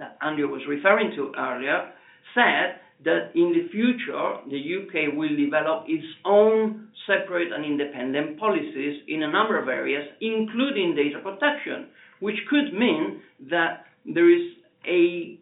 [0.00, 1.92] that Andrew was referring to earlier,
[2.34, 9.02] said that in the future, the UK will develop its own separate and independent policies
[9.08, 11.86] in a number of areas, including data protection,
[12.20, 14.42] which could mean that there is
[14.86, 15.38] a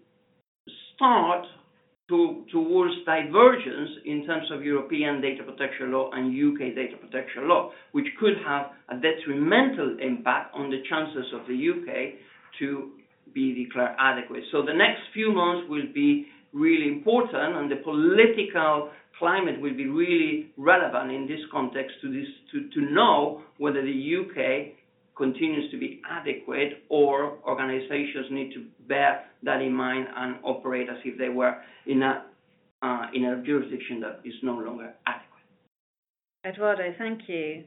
[0.94, 1.44] start
[2.08, 7.70] to, towards divergence in terms of European data protection law and UK data protection law,
[7.92, 12.14] which could have a detrimental impact on the chances of the UK
[12.58, 12.92] to
[13.34, 14.44] be declared adequate.
[14.52, 19.86] So the next few months will be really important, and the political climate will be
[19.86, 24.74] really relevant in this context to this to, to know whether the UK
[25.16, 30.98] continues to be adequate or organizations need to bear that in mind and operate as
[31.04, 32.24] if they were in a
[32.80, 35.28] uh, in a jurisdiction that is no longer adequate.
[36.46, 37.64] Eduardo, thank you.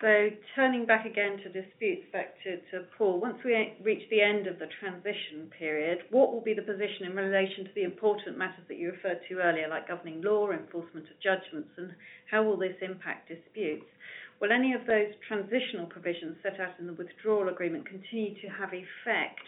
[0.00, 4.46] So turning back again to disputes, back to, to Paul, once we reach the end
[4.46, 8.62] of the transition period, what will be the position in relation to the important matters
[8.68, 11.90] that you referred to earlier, like governing law, enforcement of judgments, and
[12.30, 13.86] how will this impact disputes?
[14.40, 18.70] Will any of those transitional provisions set out in the withdrawal agreement continue to have
[18.70, 19.42] effect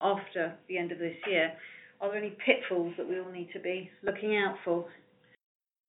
[0.00, 1.52] after the end of this year?
[2.00, 4.86] Are there any pitfalls that we all need to be looking out for?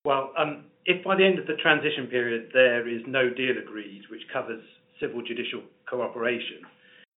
[0.05, 4.01] Well, um, if by the end of the transition period there is no deal agreed
[4.11, 4.61] which covers
[4.99, 6.59] civil judicial cooperation,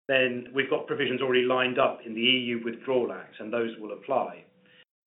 [0.06, 3.92] then we've got provisions already lined up in the EU Withdrawal Act, and those will
[3.92, 4.44] apply.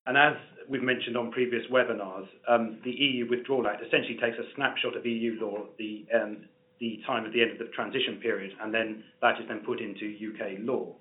[0.07, 0.33] And as
[0.67, 5.05] we've mentioned on previous webinars, um, the EU Withdrawal Act essentially takes a snapshot of
[5.05, 6.45] EU law at the, um,
[6.79, 9.81] the time of the end of the transition period, and then that is then put
[9.81, 10.95] into UK law.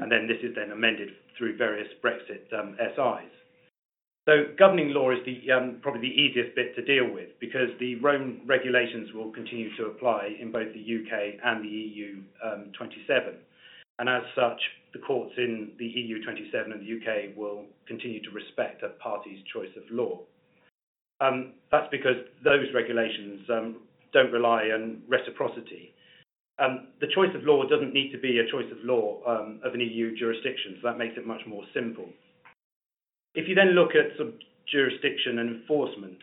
[0.00, 3.30] And then this is then amended through various Brexit um, SIs.
[4.30, 7.96] So governing law is the, um, probably the easiest bit to deal with because the
[7.96, 13.34] Rome regulations will continue to apply in both the UK and the EU um, 27.
[13.98, 14.60] And as such,
[14.92, 19.42] the courts in the EU 27 and the UK will continue to respect a party's
[19.52, 20.20] choice of law.
[21.20, 23.76] Um, that's because those regulations um,
[24.12, 25.92] don't rely on reciprocity.
[26.60, 29.74] Um, the choice of law doesn't need to be a choice of law um, of
[29.74, 32.06] an EU jurisdiction, so that makes it much more simple.
[33.34, 34.34] If you then look at sort of
[34.70, 36.18] jurisdiction and enforcement,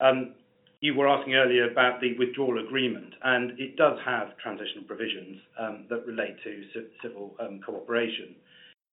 [0.00, 0.34] um,
[0.80, 5.84] you were asking earlier about the withdrawal agreement, and it does have transitional provisions um,
[5.90, 6.64] that relate to
[7.02, 8.34] civil um, cooperation.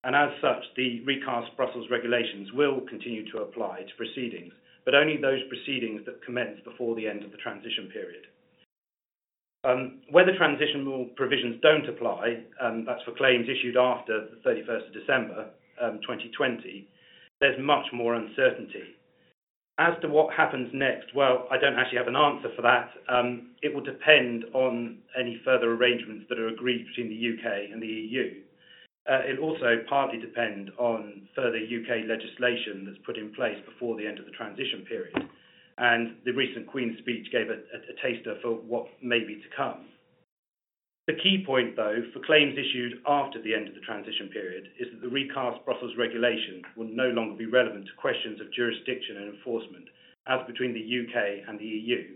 [0.03, 4.53] And as such, the recast Brussels regulations will continue to apply to proceedings,
[4.85, 8.27] but only those proceedings that commence before the end of the transition period.
[10.11, 12.43] Where the transitional provisions don't apply,
[12.85, 15.49] that's for claims issued after the 31st of December
[15.81, 16.87] um, 2020,
[17.39, 18.95] there's much more uncertainty.
[19.79, 22.89] As to what happens next, well, I don't actually have an answer for that.
[23.07, 27.81] Um, it will depend on any further arrangements that are agreed between the UK and
[27.81, 28.41] the EU.
[29.07, 34.05] Uh, it'll also partly depend on further UK legislation that's put in place before the
[34.05, 35.15] end of the transition period.
[35.77, 39.49] And the recent Queen's speech gave a, a, a taster for what may be to
[39.55, 39.85] come.
[41.07, 44.91] The key point, though, for claims issued after the end of the transition period is
[44.91, 49.33] that the recast Brussels regulation will no longer be relevant to questions of jurisdiction and
[49.33, 49.87] enforcement,
[50.27, 52.11] as between the UK and the EU.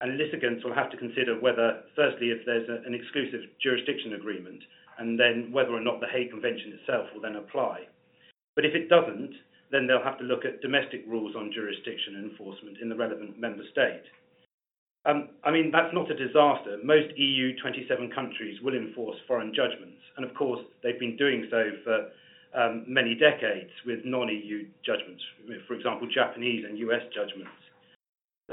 [0.00, 4.62] And litigants will have to consider whether, firstly, if there's an exclusive jurisdiction agreement,
[4.98, 7.82] and then whether or not the Hague Convention itself will then apply.
[8.54, 9.34] But if it doesn't,
[9.72, 13.40] then they'll have to look at domestic rules on jurisdiction and enforcement in the relevant
[13.40, 14.06] member state.
[15.06, 16.76] Um, I mean, that's not a disaster.
[16.84, 21.70] Most EU 27 countries will enforce foreign judgments, and of course, they've been doing so
[21.84, 22.08] for
[22.52, 25.22] um, many decades with non-EU judgments,
[25.66, 27.56] for example, Japanese and US judgments.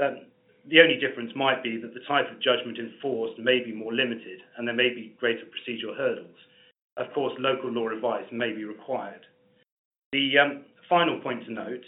[0.00, 0.26] Um,
[0.70, 4.40] The only difference might be that the type of judgment enforced may be more limited,
[4.56, 6.36] and there may be greater procedural hurdles.
[6.96, 9.24] Of course, local law advice may be required.
[10.12, 11.84] The final point to note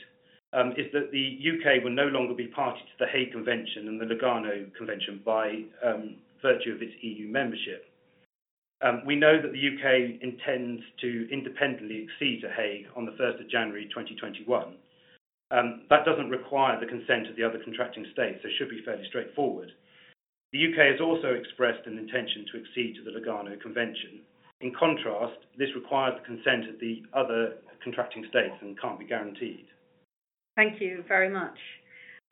[0.52, 1.78] Um, is that the U.K.
[1.84, 6.16] will no longer be party to the Hague Convention and the Lugano Convention by um,
[6.42, 7.86] virtue of its EU membership.
[8.82, 10.18] Um, we know that the U.K.
[10.20, 14.74] intends to independently accede to Hague on the first of January 2021.
[15.50, 19.04] That doesn't require the consent of the other contracting states, so it should be fairly
[19.08, 19.70] straightforward.
[20.52, 20.92] The U.K.
[20.92, 24.20] has also expressed an intention to accede to the Lugano Convention.
[24.60, 29.66] In contrast, this requires the consent of the other contracting states and can't be guaranteed.
[30.56, 31.56] Thank you very much.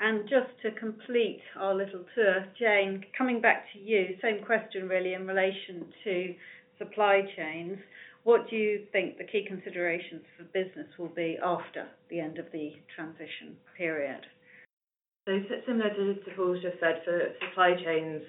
[0.00, 5.14] And just to complete our little tour, Jane, coming back to you, same question really
[5.14, 6.34] in relation to
[6.78, 7.78] supply chains.
[8.22, 12.46] What do you think the key considerations for business will be after the end of
[12.52, 14.20] the transition period?
[15.26, 18.22] So similar to Paul's just said, for supply chains,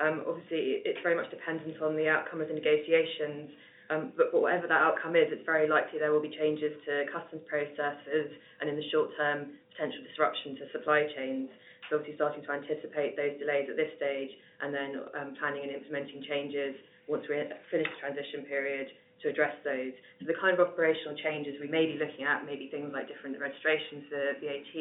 [0.00, 3.50] um, obviously it's very much dependent on the outcome of the negotiations.
[3.92, 7.42] Um, but whatever that outcome is, it's very likely there will be changes to customs
[7.44, 11.52] processes and in the short term, potential disruption to supply chains.
[11.90, 14.32] So obviously starting to anticipate those delays at this stage
[14.64, 16.72] and then um, planning and implementing changes
[17.04, 17.36] once we
[17.68, 18.88] finish the transition period
[19.22, 19.92] to address those.
[20.20, 23.08] So the kind of operational changes we may be looking at may be things like
[23.08, 24.74] different registrations for VAT,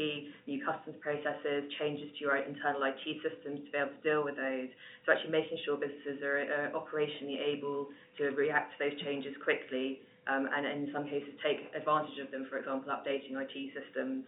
[0.48, 4.36] new customs processes, changes to your internal IT systems to be able to deal with
[4.36, 4.70] those.
[5.06, 10.50] So actually making sure businesses are operationally able to react to those changes quickly, um,
[10.54, 14.24] and in some cases, take advantage of them, for example, updating IT systems.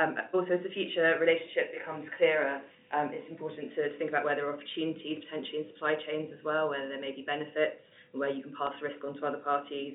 [0.00, 4.52] Um, also, as the future relationship becomes clearer, um, it's important to think about are
[4.52, 7.78] opportunities potentially in supply chains as well, whether there may be benefits
[8.18, 9.94] where you can pass risk on to other parties.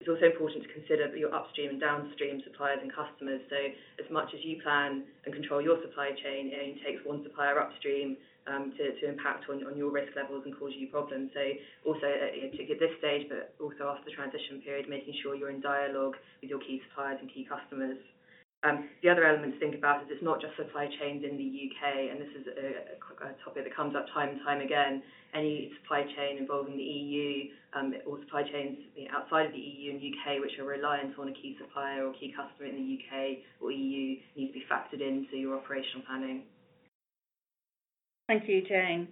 [0.00, 3.40] It's also important to consider your upstream and downstream suppliers and customers.
[3.48, 3.56] So
[4.02, 7.58] as much as you plan and control your supply chain, it only takes one supplier
[7.58, 11.30] upstream um, to impact on your risk levels and cause you problems.
[11.32, 11.40] So
[11.86, 15.60] also, uh, at this stage, but also after the transition period, making sure you're in
[15.60, 17.96] dialogue with your key suppliers and key customers.
[18.64, 21.44] Um, the other element to think about is it's not just supply chains in the
[21.44, 25.02] U.K., and this is a topic that comes up time and time again.
[25.34, 28.78] Any supply chain involving the EU, um, or supply chains
[29.12, 32.32] outside of the EU and U.K., which are reliant on a key supplier or key
[32.34, 33.42] customer in the U.K.
[33.60, 36.44] or EU, need to be factored into your operational planning.
[38.28, 39.08] Thank you, Jane.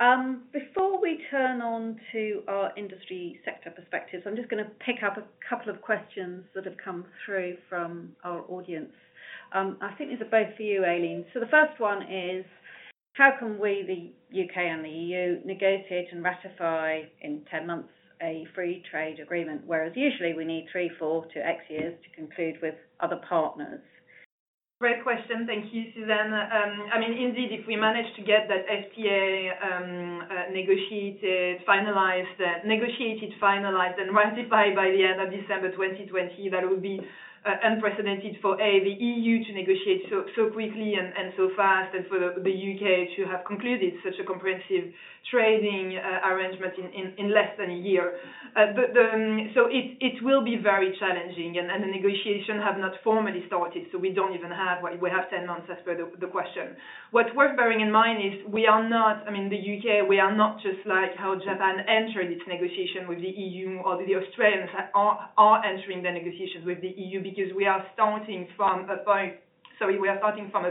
[0.00, 5.04] Um, before we turn on to our industry sector perspectives, I'm just going to pick
[5.04, 8.92] up a couple of questions that have come through from our audience.
[9.52, 11.24] Um, I think these are both for you, Aline.
[11.32, 12.44] So the first one is,
[13.12, 14.68] how can we, the U.K.
[14.68, 17.90] and the EU, negotiate and ratify in 10 months
[18.20, 22.56] a free trade agreement, whereas usually we need three, four to X years to conclude
[22.60, 23.80] with other partners?
[24.80, 25.46] Great question.
[25.46, 26.34] Thank you, Suzanne.
[26.34, 32.34] Um, I mean, indeed, if we manage to get that FTA um, uh, negotiated, finalized,
[32.42, 37.00] uh, negotiated, finalized, and ratified by the end of December 2020, that would be
[37.44, 41.94] Uh, unprecedented for, A, the EU to negotiate so so quickly and and so fast,
[41.94, 43.12] and for the U.K.
[43.16, 44.88] to have concluded such a comprehensive
[45.30, 48.16] trading uh, arrangement in in less than a year.
[48.56, 53.44] Uh, um, so it it will be very challenging, and the negotiation have not formally
[53.46, 56.72] started, so we don't even have what we have 10 months as per the question.
[57.10, 60.34] What's worth bearing in mind is we are not, I mean, the U.K., we are
[60.34, 65.64] not just like how Japan entered its negotiation with the EU or the Australians are
[65.64, 68.98] entering the negotiations with the EU because we are starting from a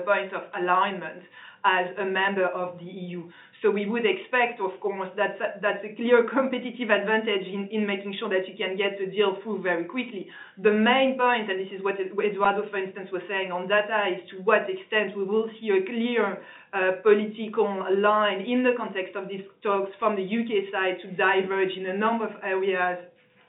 [0.01, 1.23] point of alignment
[1.65, 3.29] as a member of the EU.
[3.61, 8.47] So we would expect, of course, that's a clear competitive advantage in making sure that
[8.47, 10.27] you can get the deal through very quickly.
[10.61, 14.29] The main point, and this is what Eduardo, for instance, was saying on data, is
[14.31, 16.43] to what extent we will see a clear
[16.73, 20.67] uh, political line in the context of these talks from the U.K.
[20.71, 22.99] side to diverge in a number of areas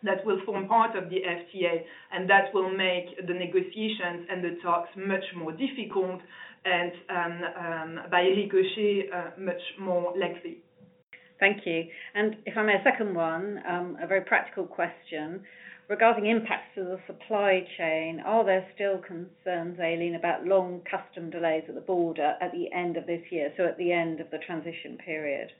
[0.04, 4.56] that will form part of the FTA, and that will make the negotiations and the
[4.62, 6.20] talks much more difficult
[6.64, 10.58] and, um, um, by ricochet, uh, much more lengthy.
[11.40, 11.84] Thank you.
[12.14, 15.42] And if I may, a second one, um, a very practical question.
[15.88, 21.64] Regarding impacts to the supply chain, are there still concerns, Aline, about long custom delays
[21.68, 24.38] at the border at the end of this year, so at the end of the
[24.38, 25.52] transition period?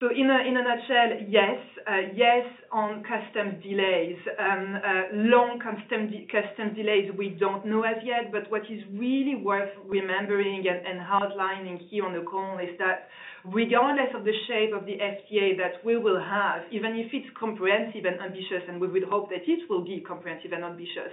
[0.00, 1.58] So in a nutshell, yes.
[1.88, 4.18] Uh, yes, on customs delays.
[4.38, 9.70] Um, uh, long customs delays, we don't know as yet, but what is really worth
[9.86, 13.08] remembering and outlining here on the call is that
[13.44, 18.04] regardless of the shape of the FTA that we will have, even if it's comprehensive
[18.04, 21.10] and ambitious, and we would hope that it will be comprehensive and ambitious,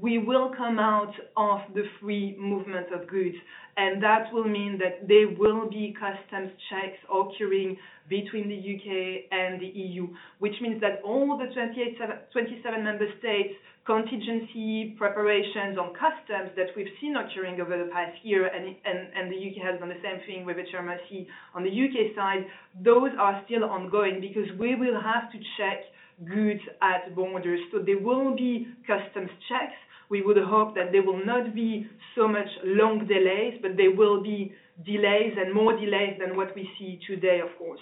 [0.00, 3.36] we will come out of the free movement of goods,
[3.76, 7.78] and that will mean that there will be customs checks occurring
[8.10, 9.26] between the U.K.
[9.30, 10.08] and the EU,
[10.40, 13.54] which means that all the 27 member states'
[13.86, 19.60] contingency preparations on customs that we've seen occurring over the past year, and the U.K.
[19.64, 22.12] has done the same thing with HMRC on the U.K.
[22.14, 22.44] side,
[22.84, 25.80] those are still ongoing because we will have to check
[26.28, 27.60] goods at borders.
[27.72, 29.78] So there will be customs checks.
[30.10, 31.86] We would hope that there will not be
[32.16, 34.52] so much long delays, but there will be
[34.84, 37.80] delays and more delays than what we see today, of course.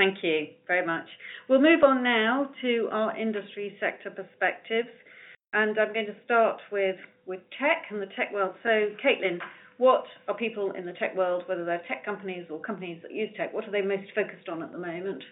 [0.00, 1.04] Thank you very much.
[1.46, 4.88] We'll move on now to our industry sector perspectives,
[5.52, 6.96] and I'm going to start with
[7.60, 8.54] tech and the tech world.
[8.62, 9.40] So, Caitlin,
[9.76, 13.28] what are people in the tech world, whether they're tech companies or companies that use
[13.36, 15.22] tech, what are they most focused on at the moment?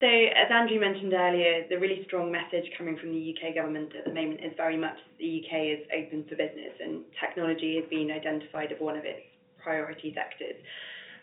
[0.00, 3.54] So, as Andrew mentioned earlier, the really strong message coming from the U.K.
[3.54, 5.54] government at the moment is very much the U.K.
[5.70, 9.22] is open for business, and technology has been identified as one of its
[9.62, 10.58] priority sectors.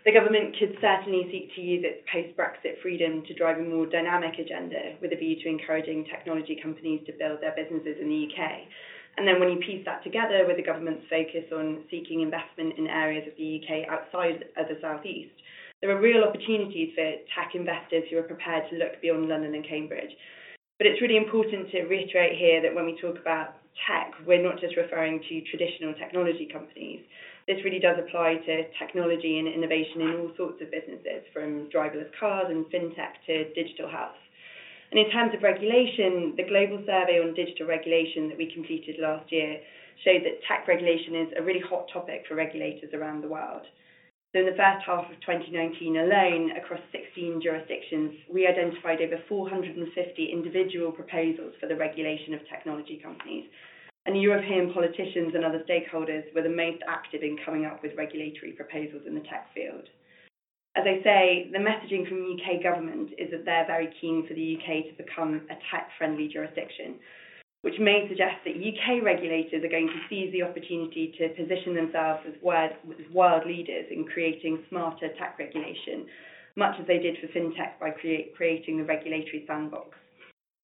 [0.03, 4.39] The government could certainly seek to use its post-Brexit freedom to drive a more dynamic
[4.39, 8.41] agenda with a view to encouraging technology companies to build their businesses in the U.K.
[9.17, 12.87] And then when you piece that together with the government's focus on seeking investment in
[12.87, 13.85] areas of the U.K.
[13.85, 15.37] outside of the southeast,
[15.81, 17.05] there are real opportunities for
[17.37, 20.17] tech investors who are prepared to look beyond London and Cambridge.
[20.81, 23.53] But it's really important to reiterate here that when we talk about
[23.85, 27.01] tech, we're not just referring to traditional technology companies.
[27.51, 32.07] This really does apply to technology and innovation in all sorts of businesses, from driverless
[32.17, 34.15] cars and fintech to digital health.
[34.91, 39.29] And in terms of regulation, the global survey on digital regulation that we completed last
[39.33, 39.59] year
[40.07, 43.67] showed that tech regulation is a really hot topic for regulators around the world.
[44.31, 49.75] So in the first half of 2019 alone, across 16 jurisdictions, we identified over 450
[50.31, 53.43] individual proposals for the regulation of technology companies.
[54.05, 58.53] And European politicians and other stakeholders were the most active in coming up with regulatory
[58.53, 59.87] proposals in the tech field.
[60.75, 62.63] As I say, the messaging from the U.K.
[62.63, 64.89] government is that they're very keen for the U.K.
[64.89, 66.95] to become a tech-friendly jurisdiction,
[67.61, 69.01] which may suggest that U.K.
[69.03, 74.63] regulators are going to seize the opportunity to position themselves as world leaders in creating
[74.69, 76.07] smarter tech regulation,
[76.55, 79.89] much as they did for fintech by creating the regulatory sandbox.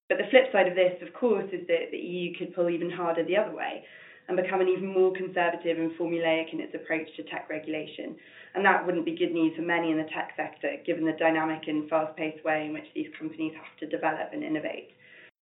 [0.09, 2.89] But the flip side of this, of course, is that the EU could pull even
[2.89, 3.83] harder the other way
[4.27, 8.15] and become an even more conservative and formulaic in its approach to tech regulation.
[8.55, 11.67] And that wouldn't be good news for many in the tech sector, given the dynamic
[11.67, 14.91] and fast-paced way in which these companies have to develop and innovate.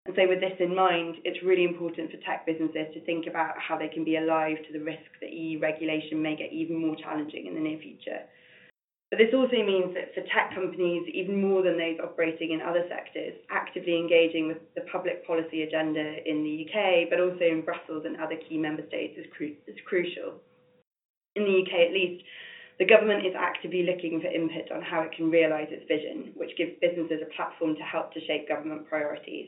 [0.05, 3.57] And so with this in mind, it's really important for tech businesses to think about
[3.57, 6.95] how they can be alive to the risk that EU regulation may get even more
[6.95, 8.21] challenging in the near future.
[9.17, 13.33] This also means that for tech companies, even more than those operating in other sectors,
[13.49, 18.17] actively engaging with the public policy agenda in the U.K., but also in Brussels and
[18.17, 19.25] other key member states, is
[19.85, 20.35] crucial.
[21.35, 22.23] In the U.K., at least,
[22.77, 26.55] the government is actively looking for input on how it can realize its vision, which
[26.57, 29.47] gives businesses a platform to help to shape government priorities.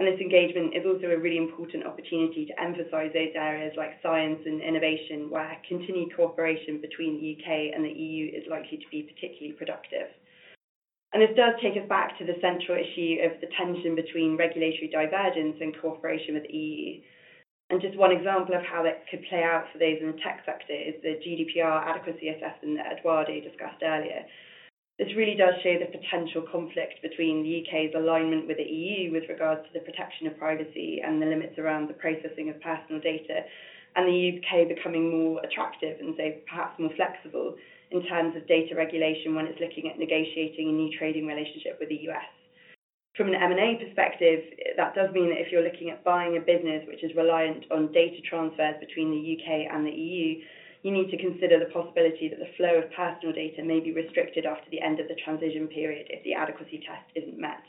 [0.00, 4.40] And this engagement is also a really important opportunity to emphasize those areas like science
[4.48, 7.76] and innovation, where continued cooperation between the U.K.
[7.76, 10.08] and the EU is likely to be particularly productive.
[11.12, 14.88] And this does take us back to the central issue of the tension between regulatory
[14.88, 17.04] divergence and cooperation with the EU.
[17.68, 20.48] And just one example of how that could play out for those in the tech
[20.48, 24.24] sector is the GDPR adequacy assessment that Eduardo discussed earlier.
[25.00, 29.24] This really does show the potential conflict between the U.K.'s alignment with the EU with
[29.30, 33.40] regards to the protection of privacy and the limits around the processing of personal data,
[33.96, 34.68] and the U.K.
[34.68, 37.56] becoming more attractive and, say, perhaps more flexible
[37.90, 41.88] in terms of data regulation when it's looking at negotiating a new trading relationship with
[41.88, 42.28] the U.S.
[43.16, 44.44] From an M&A perspective,
[44.76, 47.90] that does mean that if you're looking at buying a business which is reliant on
[47.92, 49.66] data transfers between the U.K.
[49.72, 50.44] and the EU,
[50.82, 54.46] you need to consider the possibility that the flow of personal data may be restricted
[54.46, 57.60] after the end of the transition period if the adequacy test isn't met.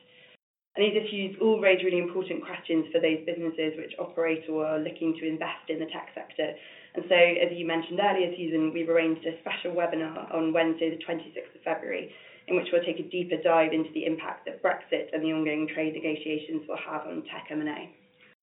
[0.75, 4.79] And these issues all raise really important questions for those businesses which operate or are
[4.79, 6.55] looking to invest in the tech sector.
[6.95, 11.03] And so, as you mentioned earlier, Susan, we've arranged a special webinar on Wednesday, the
[11.03, 12.11] 26th of February,
[12.47, 15.67] in which we'll take a deeper dive into the impact that Brexit and the ongoing
[15.67, 17.91] trade negotiations will have on tech M&A.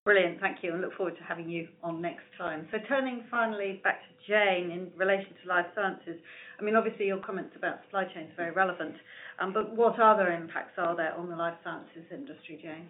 [0.09, 0.41] Brilliant.
[0.41, 2.67] Thank you, and look forward to having you on next time.
[2.73, 6.17] So turning finally back to Jane in relation to life sciences.
[6.59, 8.97] I mean, obviously, your comments about supply chain is very relevant,
[9.39, 12.89] um, but what other impacts are there on the life sciences industry, Jane?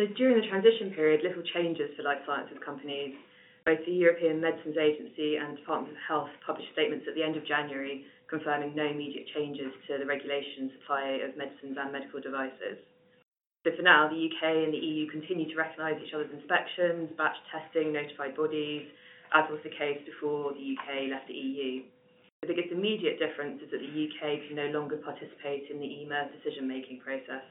[0.00, 3.12] So during the transition period, little changes for life sciences companies.
[3.66, 7.44] Both the European Medicines Agency and Department of Health published statements at the end of
[7.44, 12.80] January confirming no immediate changes to the regulation supply of medicines and medical devices.
[13.64, 17.36] So for now, the UK and the EU continue to recognise each other's inspections, batch
[17.50, 18.86] testing, notified bodies,
[19.32, 21.82] as was the case before the UK left the EU.
[22.42, 26.26] The biggest immediate difference is that the UK can no longer participate in the EMA
[26.34, 27.46] decision-making process.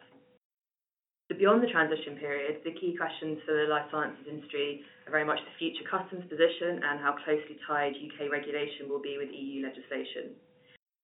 [1.32, 5.24] So beyond the transition period, the key questions for the life sciences industry are very
[5.24, 9.64] much the future customs position and how closely tied UK regulation will be with EU
[9.64, 10.36] legislation.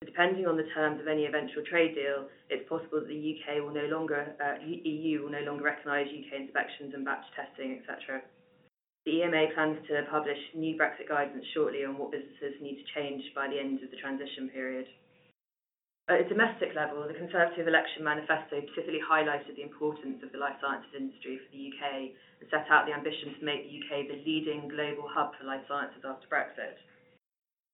[0.07, 3.75] Depending on the terms of any eventual trade deal, it's possible that the UK will
[3.75, 8.23] no longer, uh, EU will no longer recognise UK inspections and batch testing, etc.
[9.03, 13.21] The EMA plans to publish new Brexit guidance shortly on what businesses need to change
[13.35, 14.87] by the end of the transition period.
[16.07, 20.55] At a domestic level, the Conservative election manifesto particularly highlighted the importance of the life
[20.63, 24.23] sciences industry for the UK and set out the ambition to make the UK the
[24.23, 26.79] leading global hub for life sciences after Brexit.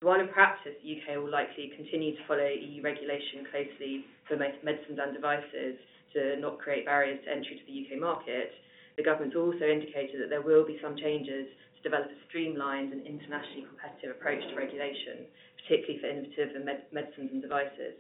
[0.04, 5.00] While in practice, the UK will likely continue to follow EU regulation closely for medicines
[5.00, 5.76] and devices
[6.12, 8.52] to not create barriers to entry to the UK market,
[8.98, 11.48] the government's also indicated that there will be some changes
[11.78, 15.26] to develop a streamlined and internationally competitive approach to regulation,
[15.64, 17.96] particularly for innovative med- medicines and devices.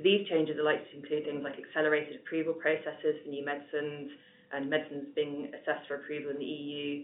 [0.00, 4.08] These changes are likely to include things like accelerated approval processes for new medicines
[4.50, 7.02] and medicines being assessed for approval in the EU,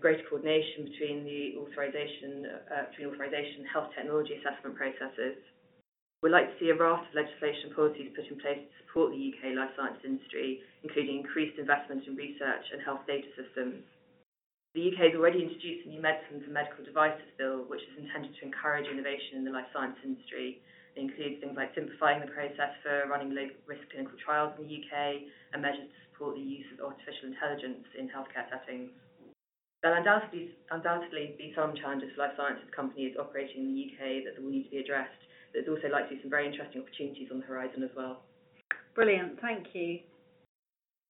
[0.00, 5.36] greater coordination between the authorization, uh, and health technology assessment processes.
[6.22, 9.20] We'd like to see a raft of legislation policies put in place to support the
[9.32, 13.84] UK life sciences industry, including increased investment in research and health data systems.
[14.74, 18.34] The UK has already introduced a new medicines and medical devices bill, which is intended
[18.38, 20.58] to encourage innovation in the life science industry
[20.98, 25.22] it includes things like simplifying the process for running low-risk clinical trials in the UK
[25.52, 28.90] and measures to support the use of artificial intelligence in healthcare settings.
[29.82, 34.42] There'll undoubtedly, undoubtedly be some challenges for life sciences companies operating in the UK that
[34.42, 35.22] will need to be addressed,
[35.52, 38.22] but there's also likely some very interesting opportunities on the horizon as well.
[38.94, 40.00] Brilliant, thank you.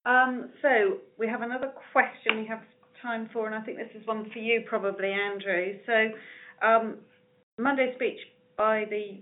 [0.05, 2.61] Um, so we have another question we have
[3.01, 5.75] time for, and I think this is one for you probably, Andrew.
[5.87, 6.97] So um,
[7.59, 8.19] Monday's speech
[8.57, 9.19] by the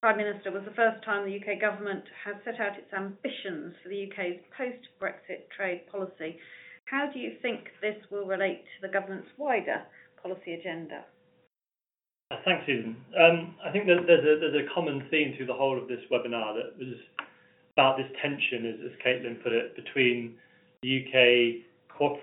[0.00, 3.88] Prime Minister was the first time the UK government has set out its ambitions for
[3.88, 6.38] the UK's post-Brexit trade policy.
[6.86, 9.82] How do you think this will relate to the government's wider
[10.22, 11.04] policy agenda?
[12.44, 12.96] Thanks, Susan.
[13.18, 16.78] Um, I think that there's a, common theme through the whole of this webinar that
[16.78, 16.94] was
[17.74, 20.34] about this tension, as Caitlin put it, between
[20.82, 21.62] the UK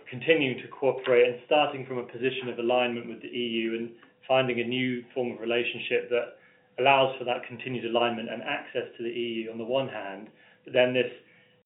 [0.10, 3.90] continuing to cooperate and starting from a position of alignment with the EU and
[4.28, 6.38] finding a new form of relationship that
[6.80, 10.30] allows for that continued alignment and access to the EU on the one hand,
[10.64, 11.12] but then this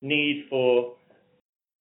[0.02, 0.95] need for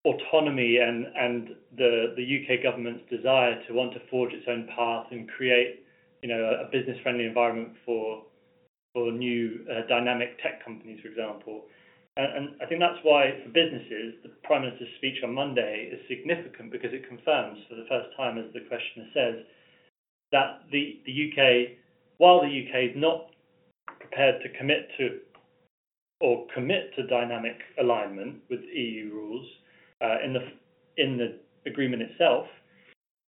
[0.07, 5.07] autonomy and, and the, the UK government's desire to want to forge its own path
[5.11, 5.83] and create,
[6.23, 8.23] you know, a, a business-friendly environment for
[8.95, 11.65] for new uh, dynamic tech companies, for example.
[12.17, 16.01] And, and I think that's why for businesses, the Prime Minister's speech on Monday is
[16.09, 19.45] significant because it confirms for the first time, as the questioner says,
[20.33, 21.77] that the, the UK
[22.19, 23.29] while the UK is not
[24.01, 25.19] prepared to commit to
[26.21, 29.47] or commit to dynamic alignment with EU rules
[30.03, 30.40] uh, in the
[30.97, 31.38] in the
[31.68, 32.47] agreement itself,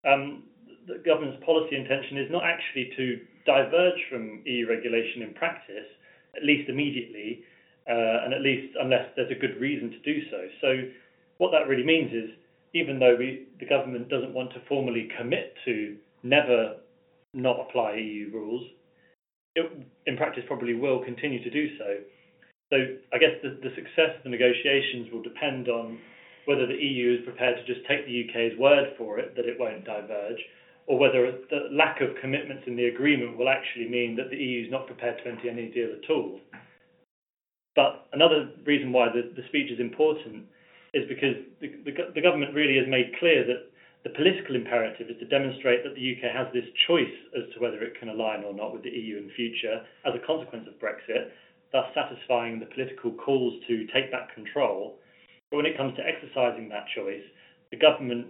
[0.07, 0.43] um,
[0.87, 5.87] the government's policy intention is not actually to diverge from EU regulation in practice,
[6.35, 7.43] at least immediately,
[7.89, 10.47] uh, and at least unless there's a good reason to do so.
[10.61, 10.69] So,
[11.37, 12.29] what that really means is,
[12.73, 16.77] even though we, the government doesn't want to formally commit to never
[17.33, 18.67] not apply EU rules,
[19.55, 19.71] it,
[20.05, 21.97] in practice, probably will continue to do so.
[22.69, 22.77] So
[23.13, 25.99] I guess the, the success of the negotiations will depend on
[26.47, 29.59] whether the EU is prepared to just take the UK's word for it that it
[29.59, 30.39] won't diverge,
[30.87, 34.65] or whether the lack of commitments in the agreement will actually mean that the EU
[34.65, 36.39] is not prepared to enter any deal at all.
[37.75, 40.45] But another reason why the, the speech is important
[40.93, 43.67] is because the, the, the government really has made clear that
[44.07, 47.83] the political imperative is to demonstrate that the UK has this choice as to whether
[47.83, 51.35] it can align or not with the EU in future as a consequence of Brexit,
[51.73, 54.95] thus satisfying the political calls to take back control.
[55.49, 57.23] But when it comes to exercising that choice,
[57.71, 58.27] the government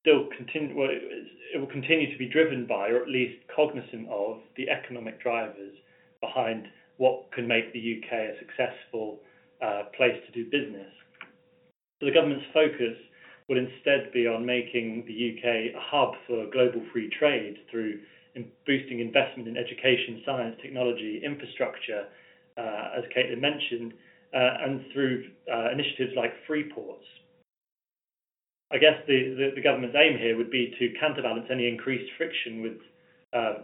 [0.00, 4.38] still continue, well, it will continue to be driven by, or at least cognizant of,
[4.56, 5.74] the economic drivers
[6.20, 9.20] behind what can make the UK a successful
[9.62, 10.90] uh, place to do business.
[12.00, 12.96] So the government's focus
[13.48, 17.98] will instead be on making the UK a hub for global free trade through
[18.66, 22.06] boosting investment in education, science, technology, infrastructure,
[22.56, 23.94] uh, as Caitlin mentioned,
[24.32, 27.04] and through uh, initiatives like free ports.
[28.70, 32.60] I guess the, the, the, government's aim here would be to counterbalance any increased friction
[32.60, 32.74] with
[33.32, 33.54] uh,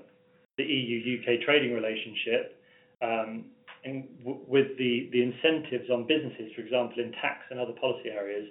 [0.57, 2.57] the EU-UK trading relationship
[3.03, 3.45] um,
[3.85, 8.09] and w- with the, the incentives on businesses, for example, in tax and other policy
[8.09, 8.47] areas,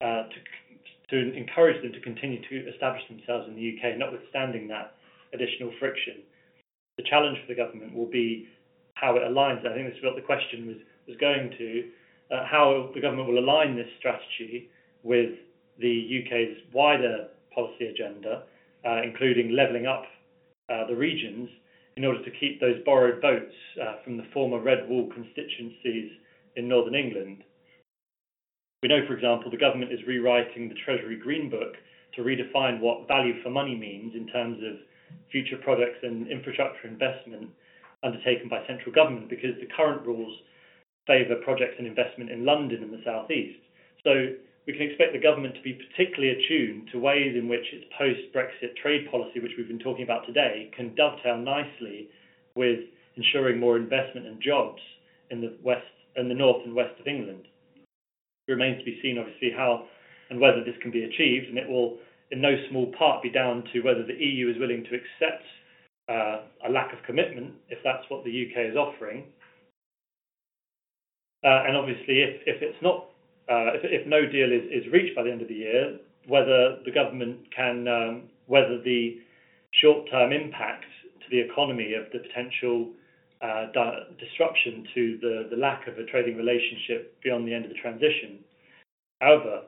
[0.00, 0.38] uh, to,
[1.10, 4.94] to encourage them to continue to establish themselves in the UK, notwithstanding that
[5.34, 6.22] additional friction.
[6.96, 8.46] The challenge for the government will be
[8.94, 9.66] how it aligns.
[9.66, 10.76] I think this is what the question was,
[11.08, 11.84] was going to,
[12.30, 14.68] uh, how the government will align this strategy
[15.02, 15.30] with
[15.80, 18.42] the UK's wider policy agenda,
[18.84, 20.04] uh, including levelling up
[20.68, 21.48] uh, the regions
[21.96, 26.12] in order to keep those borrowed votes uh, from the former Red Wall constituencies
[26.56, 27.42] in Northern England.
[28.82, 31.74] We know, for example, the government is rewriting the Treasury Green Book
[32.14, 34.76] to redefine what value for money means in terms of
[35.32, 37.48] future projects and infrastructure investment
[38.04, 40.36] undertaken by central government because the current rules
[41.08, 43.58] favour projects and investment in London and the South East.
[44.04, 44.36] So
[44.68, 48.76] we can expect the government to be particularly attuned to ways in which its post-Brexit
[48.76, 52.12] trade policy, which we've been talking about today, can dovetail nicely
[52.54, 52.80] with
[53.16, 54.78] ensuring more investment and jobs
[55.30, 57.48] in the west and the north and west of England.
[58.46, 59.86] It remains to be seen, obviously, how
[60.30, 61.96] and whether this can be achieved, and it will,
[62.30, 65.44] in no small part, be down to whether the EU is willing to accept
[66.08, 69.24] uh, a lack of commitment, if that's what the UK is offering.
[71.44, 73.06] Uh, and obviously, if, if it's not
[73.48, 77.38] uh, if, no deal is, reached by the end of the year, whether the government
[77.54, 79.18] can um, whether the
[79.80, 80.84] short-term impact
[81.20, 82.90] to the economy of the potential
[83.40, 87.70] uh, di- disruption to the, the lack of a trading relationship beyond the end of
[87.70, 88.40] the transition.
[89.20, 89.62] However,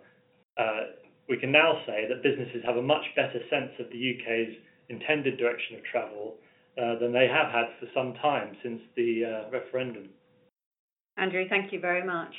[1.29, 4.57] we can now say that businesses have a much better sense of the UK's
[4.89, 6.35] intended direction of travel
[6.77, 10.09] than they have had for some time since the referendum.
[11.21, 12.33] Andrew, thank you very much.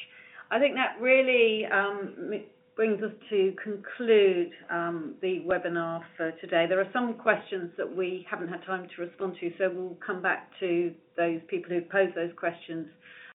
[0.50, 2.34] I think that really um,
[2.76, 6.66] brings us to conclude um, the webinar for today.
[6.68, 10.22] There are some questions that we haven't had time to respond to, so we'll come
[10.22, 12.88] back to those people who posed those questions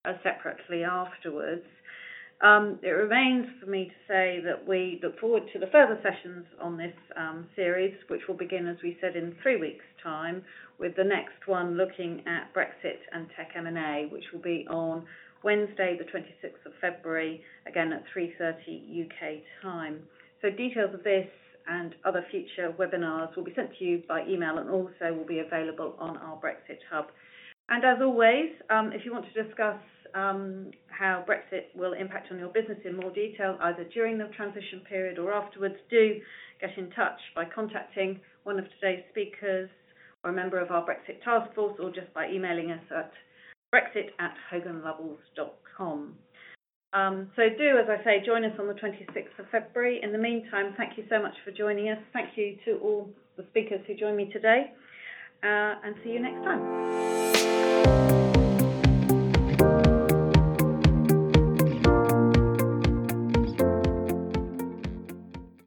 [0.04, 1.64] uh, separately afterwards.
[2.42, 6.44] Um, it remains for me to say that we look forward to the further sessions
[6.60, 6.92] on this
[7.54, 10.42] series, which will begin, as we said, in three weeks' time,
[10.78, 15.06] with the next one looking at Brexit and tech M&A, which will be on
[15.46, 20.02] Wednesday, the 26th of February, again at 3:30 UK time.
[20.42, 21.28] So details of this
[21.68, 25.38] and other future webinars will be sent to you by email and also will be
[25.38, 27.12] available on our Brexit Hub.
[27.68, 29.78] And as always, um, if you want to discuss
[30.16, 34.80] um, how Brexit will impact on your business in more detail, either during the transition
[34.80, 36.20] period or afterwards, do
[36.60, 39.70] get in touch by contacting one of today's speakers
[40.24, 43.12] or a member of our Brexit task force or just by emailing us at
[43.76, 46.14] brexit at hoganlovells.com.
[46.92, 50.00] Um, so do, as I say, join us on the 26th of February.
[50.02, 51.98] In the meantime, thank you so much for joining us.
[52.12, 54.72] Thank you to all the speakers who joined me today,
[55.42, 58.25] uh, and see you next time.